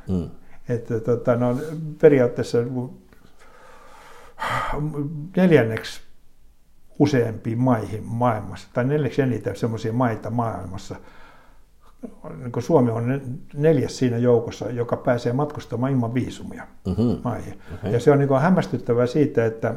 mm. 0.08 0.30
että 0.68 1.00
tota, 1.00 1.36
no, 1.36 1.56
periaatteessa 2.00 2.58
neljänneksi 5.36 6.00
useampiin 6.98 7.58
maihin 7.58 8.04
maailmassa, 8.04 8.68
tai 8.72 8.84
neljäksi 8.84 9.22
eniten 9.22 9.56
sellaisia 9.56 9.92
maita 9.92 10.30
maailmassa, 10.30 10.96
niin 12.38 12.62
Suomi 12.62 12.90
on 12.90 13.20
neljäs 13.54 13.98
siinä 13.98 14.18
joukossa, 14.18 14.70
joka 14.70 14.96
pääsee 14.96 15.32
matkustamaan 15.32 15.92
ilman 15.92 16.14
viisumia 16.14 16.66
mm-hmm. 16.86 17.20
maihin. 17.24 17.60
Okay. 17.74 17.92
Ja 17.92 18.00
se 18.00 18.10
on 18.10 18.18
niin 18.18 18.40
hämmästyttävää 18.40 19.06
siitä, 19.06 19.46
että 19.46 19.74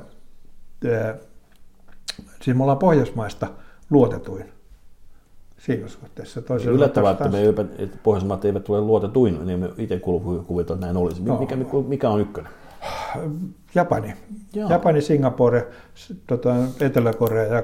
Siis 2.41 2.58
me 2.58 2.63
ollaan 2.63 2.78
Pohjoismaista 2.78 3.47
luotetuin 3.89 4.45
siinä 5.58 5.88
suhteessa. 5.88 6.41
Toisella 6.41 6.76
Yllättävää, 6.76 7.12
että, 7.12 7.30
me 7.30 7.49
että 7.78 7.97
Pohjoismaat 8.04 8.45
eivät 8.45 8.63
tule 8.63 8.82
luotetuin, 8.82 9.45
niin 9.45 9.60
me 9.60 9.69
itse 9.78 9.99
kuvitellaan, 9.99 10.62
että 10.62 10.76
näin 10.76 10.97
olisi. 10.97 11.23
No. 11.23 11.38
Mikä, 11.38 11.56
mikä 11.88 12.10
on 12.10 12.21
ykkönen? 12.21 12.52
Japani. 13.76 14.13
Joo. 14.54 14.69
Japani, 14.69 15.02
Singapore, 15.02 15.67
tota, 16.28 16.56
Etelä-Korea 16.80 17.43
ja 17.43 17.63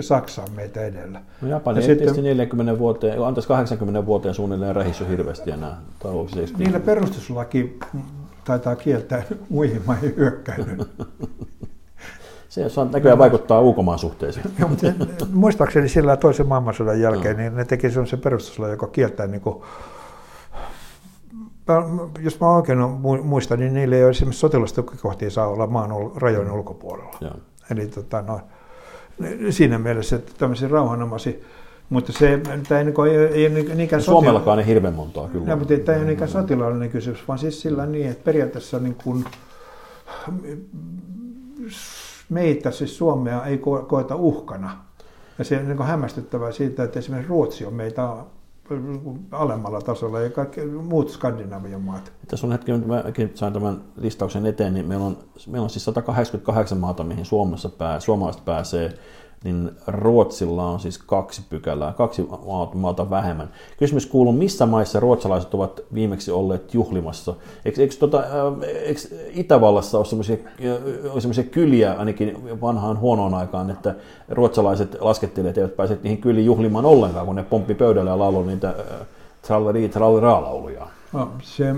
Saksa 0.00 0.42
on 0.42 0.52
meitä 0.56 0.80
edellä. 0.80 1.22
No 1.42 1.48
Japani 1.48 1.78
ja 1.78 1.86
sitten, 1.86 2.24
40 2.24 2.78
vuoteen, 2.78 3.24
antaisi 3.24 3.48
80 3.48 4.06
vuoteen 4.06 4.34
suunnilleen 4.34 4.76
rähissy 4.76 5.08
hirveästi 5.08 5.50
enää 5.50 5.80
talouksissa. 5.98 6.58
Niillä 6.58 6.80
perustuslaki 6.80 7.78
taitaa 8.44 8.76
kieltää 8.76 9.22
muihin 9.50 9.82
maihin 9.86 10.16
hyökkäilyn. 10.16 10.78
Se 12.54 12.84
näköjään 12.92 13.18
vaikuttaa 13.18 13.60
ulkomaan 13.60 13.98
suhteisiin. 13.98 14.44
Joo, 14.58 14.68
mutta 14.68 15.26
muistaakseni 15.32 15.88
sillä 15.88 16.16
toisen 16.16 16.46
maailmansodan 16.46 17.00
jälkeen 17.00 17.36
no. 17.36 17.42
niin 17.42 17.54
ne 17.54 17.64
teki 17.64 17.90
se 17.90 18.16
perustuslain, 18.16 18.70
joka 18.70 18.86
kieltää 18.86 19.26
niin 19.26 19.40
kuin 19.40 19.62
jos 22.18 22.40
mä 22.40 22.56
oikein 22.56 22.78
muistan, 23.22 23.58
niin 23.58 23.74
niille 23.74 23.96
ei 23.96 24.02
ole 24.02 24.10
esimerkiksi 24.10 24.40
sotilastukikohtia 24.40 25.30
saa 25.30 25.48
olla 25.48 25.66
maan 25.66 25.90
rajojen 26.16 26.50
ulkopuolella. 26.50 27.18
Joo. 27.20 27.32
Eli 27.70 27.86
tota, 27.86 28.22
no, 28.22 28.40
siinä 29.50 29.78
mielessä, 29.78 30.16
että 30.16 30.32
tämmöisiä 30.38 30.68
rauhanomaisia 30.68 31.32
mutta 31.90 32.12
se 32.12 32.40
tämä 32.68 32.78
ei, 32.78 32.84
niin 32.84 32.94
ei, 33.32 33.46
ei 33.46 33.74
niinkään 33.74 34.02
Suomellakaan 34.02 34.58
ei 34.58 34.66
hirveän 34.66 34.94
montaa 34.94 35.28
kyllä. 35.28 35.46
No, 35.46 35.56
mutta 35.56 35.74
tämä 35.78 35.96
ei 35.96 36.00
ole 36.00 36.06
niinkään 36.06 36.30
sotilaallinen 36.30 36.90
kysymys, 36.90 37.28
vaan 37.28 37.38
siis 37.38 37.60
sillä 37.60 37.86
niin, 37.86 38.10
että 38.10 38.24
periaatteessa 38.24 38.78
niin 38.78 38.94
kuin, 39.04 39.24
meitä, 42.28 42.70
siis 42.70 42.98
Suomea, 42.98 43.44
ei 43.44 43.58
koeta 43.88 44.16
uhkana. 44.16 44.84
Ja 45.38 45.44
se 45.44 45.58
on 45.58 45.68
niin 45.68 45.82
hämmästyttävää 45.82 46.52
siitä, 46.52 46.84
että 46.84 46.98
esimerkiksi 46.98 47.28
Ruotsi 47.28 47.66
on 47.66 47.74
meitä 47.74 48.16
alemmalla 49.30 49.80
tasolla 49.80 50.20
ja 50.20 50.30
kaikki 50.30 50.60
muut 50.66 51.10
Skandinavian 51.10 51.82
maat. 51.82 52.12
Tässä 52.28 52.46
on 52.46 52.52
hetki, 52.52 52.72
nyt 52.72 52.86
mäkin 52.86 53.30
sain 53.34 53.52
tämän 53.52 53.80
listauksen 53.96 54.46
eteen, 54.46 54.74
niin 54.74 54.86
meillä 54.86 55.04
on, 55.04 55.18
meillä 55.46 55.64
on 55.64 55.70
siis 55.70 55.84
188 55.84 56.78
maata, 56.78 57.04
mihin 57.04 57.24
Suomessa 57.24 57.68
pää, 57.68 58.00
suomalaiset 58.00 58.44
pääsee 58.44 58.98
niin 59.44 59.70
Ruotsilla 59.86 60.66
on 60.66 60.80
siis 60.80 60.98
kaksi 60.98 61.42
pykälää, 61.50 61.92
kaksi 61.92 62.28
maata 62.74 63.10
vähemmän. 63.10 63.50
Kysymys 63.78 64.06
kuuluu, 64.06 64.32
missä 64.32 64.66
maissa 64.66 65.00
ruotsalaiset 65.00 65.54
ovat 65.54 65.80
viimeksi 65.94 66.30
olleet 66.30 66.74
juhlimassa? 66.74 67.34
Eikö, 67.64 67.80
eikö, 67.80 67.94
tota, 67.98 68.18
äh, 68.18 68.24
eikö 68.84 69.00
Itävallassa 69.30 69.98
ole 69.98 70.06
sellaisia 70.06 71.44
kyliä 71.50 71.92
ainakin 71.92 72.60
vanhaan 72.60 73.00
huonoon 73.00 73.34
aikaan, 73.34 73.70
että 73.70 73.94
ruotsalaiset 74.28 74.96
laskettelijat 75.00 75.58
eivät 75.58 75.76
pääse 75.76 75.98
niihin 76.02 76.20
kyliin 76.20 76.46
juhlimaan 76.46 76.84
ollenkaan, 76.84 77.26
kun 77.26 77.36
ne 77.36 77.42
pomppi 77.42 77.74
pöydälle 77.74 78.10
ja 78.10 78.18
lauloi 78.18 78.46
niitä 78.46 78.68
äh, 78.68 79.06
tralleri, 79.42 79.88
trallera-lauluja? 79.88 80.86
No, 81.12 81.30
se... 81.42 81.74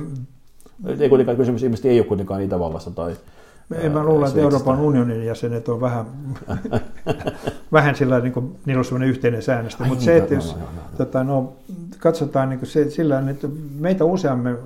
Ei 1.01 1.09
kuitenkaan 1.09 1.37
kysymys 1.37 1.63
ilmeisesti 1.63 1.89
ei 1.89 2.01
ole 2.01 2.07
kuitenkaan 2.07 2.43
Itävallassa 2.43 2.91
tai 2.91 3.17
en 3.75 3.93
mä 3.93 4.05
luulen, 4.05 4.29
että 4.29 4.41
Euroopan 4.41 4.81
unionin 4.81 5.27
jäsenet 5.27 5.69
on 5.69 5.81
vähän, 5.81 6.07
vähän 7.73 7.95
sillä 7.97 8.21
niin 8.21 8.59
niillä 8.67 8.81
on 8.81 8.85
sellainen 8.85 9.09
yhteinen 9.09 9.43
säännöstö. 9.43 9.85
Mutta 9.85 10.05
se, 10.05 10.17
että 10.17 10.35
jos 10.35 10.57
tota, 10.97 11.25
no, 11.25 11.53
katsotaan 11.99 12.49
niin 12.49 12.67
se, 12.67 12.91
sillä 12.91 13.31
että 13.31 13.49
meitä 13.79 14.05
useamme, 14.05 14.57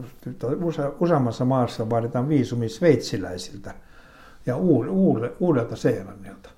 use, 0.62 0.82
useammassa 1.00 1.44
maassa 1.44 1.90
vaaditaan 1.90 2.28
viisumi 2.28 2.68
sveitsiläisiltä 2.68 3.74
ja 4.46 4.56
uudelta, 4.56 5.34
uudelta 5.40 5.76
Seelannilta. 5.76 6.50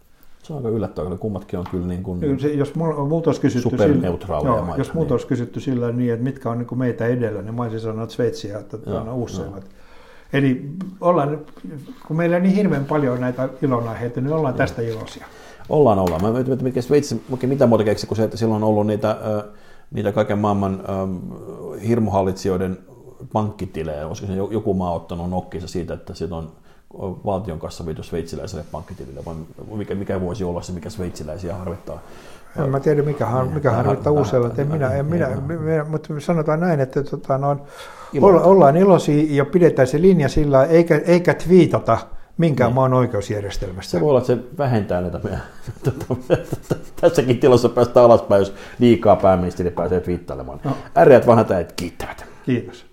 Se 0.42 0.52
on 0.52 0.56
aika 0.56 0.68
yllättävää, 0.68 1.16
kummatkin 1.16 1.58
on 1.58 1.64
kyllä 1.70 1.86
niin 1.86 2.02
kuin 2.02 2.40
se, 2.40 2.52
jos 2.52 2.74
multa 2.74 3.30
olisi 3.30 3.40
kysytty 3.40 3.78
sillä, 3.78 4.06
joo, 4.44 4.64
maita, 4.64 4.78
jos 4.78 4.94
multa 4.94 5.06
niin. 5.06 5.12
olisi 5.12 5.26
kysytty 5.26 5.60
sillä 5.60 5.92
niin, 5.92 6.12
että 6.12 6.24
mitkä 6.24 6.50
on 6.50 6.58
niin 6.58 6.66
kuin 6.66 6.78
meitä 6.78 7.06
edellä, 7.06 7.42
niin 7.42 7.54
mä 7.54 7.62
olisin 7.62 7.80
sanonut 7.80 8.10
Sveitsi 8.10 8.48
ja 8.48 8.58
että 8.58 8.76
Uusseelat. 9.12 9.64
Eli 10.32 10.70
ollaan, 11.00 11.38
kun 12.06 12.16
meillä 12.16 12.36
on 12.36 12.42
niin 12.42 12.54
hirveän 12.54 12.84
paljon 12.84 13.20
näitä 13.20 13.48
ilonaiheita, 13.62 14.20
niin 14.20 14.32
ollaan 14.32 14.54
tästä 14.54 14.82
iloisia. 14.82 15.26
Ollaan, 15.68 15.98
ollaan. 15.98 16.22
Mä 16.22 16.32
mietin, 16.32 16.62
mikä 16.62 16.82
Sveitsi, 16.82 17.22
mitä 17.42 17.66
muuta 17.66 17.84
keksi, 17.84 18.06
kun 18.06 18.16
se, 18.16 18.24
että 18.24 18.36
silloin 18.36 18.62
on 18.62 18.68
ollut 18.68 18.86
niitä, 18.86 19.16
niitä 19.90 20.12
kaiken 20.12 20.38
maailman 20.38 20.82
hirmuhallitsijoiden 21.88 22.78
pankkitilejä. 23.32 24.06
Olisiko 24.06 24.26
se 24.26 24.34
joku 24.34 24.74
maa 24.74 24.92
ottanut 24.92 25.30
nokkinsa 25.30 25.68
siitä, 25.68 25.94
että 25.94 26.14
siitä 26.14 26.36
on 26.36 26.52
valtion 27.24 27.58
kanssa 27.58 27.86
viitu 27.86 28.02
sveitsiläiselle 28.02 28.64
pankkitilille, 28.72 29.20
vai 29.24 29.34
mikä, 29.76 29.94
mikä 29.94 30.20
voisi 30.20 30.44
olla 30.44 30.62
se, 30.62 30.72
mikä 30.72 30.90
sveitsiläisiä 30.90 31.54
harvittaa? 31.54 31.98
En 32.56 32.70
mä 32.70 32.80
tiedä, 32.80 33.02
mikä, 33.02 33.26
har, 33.26 33.44
mikä 33.44 33.70
harvittaa 33.70 34.12
uusilla. 34.12 34.50
En 34.58 34.68
minä, 34.68 34.90
en 34.90 35.06
minä, 35.06 35.28
minä, 35.46 35.84
mutta 35.84 36.08
sanotaan 36.18 36.60
näin, 36.60 36.80
että 36.80 37.02
tota, 37.02 37.38
no, 37.38 37.56
olla, 38.20 38.40
ollaan 38.40 38.76
iloisia 38.76 39.24
ja 39.28 39.44
pidetään 39.44 39.88
se 39.88 40.00
linja 40.00 40.28
sillä, 40.28 40.64
eikä, 40.64 41.00
eikä 41.06 41.34
twiitata 41.34 41.98
minkään 42.38 42.68
niin. 42.68 42.74
maan 42.74 42.94
oikeusjärjestelmästä. 42.94 43.90
Se 43.90 44.00
voi 44.00 44.08
olla, 44.08 44.18
että 44.18 44.34
se 44.34 44.38
vähentää 44.58 45.00
näitä 45.00 45.20
meidän. 45.24 45.42
Tässäkin 47.00 47.40
tilassa 47.40 47.68
päästään 47.68 48.06
alaspäin, 48.06 48.40
jos 48.40 48.54
liikaa 48.78 49.16
pääministeri 49.16 49.70
pääsee 49.70 50.00
twiittailemaan. 50.00 50.60
No. 50.64 50.76
Äreät 50.98 51.26
vanhat 51.26 51.50
äijät 51.50 51.72
kiittävät. 51.72 52.26
Kiitos. 52.46 52.86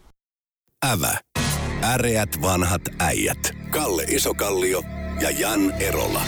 Ävä. 0.91 1.17
Äreät 1.93 2.29
vanhat 2.41 2.81
äijät. 2.99 3.51
Kalle 3.69 4.03
Isokallio 4.03 4.81
ja 5.21 5.29
Jan 5.39 5.71
Erola. 5.79 6.21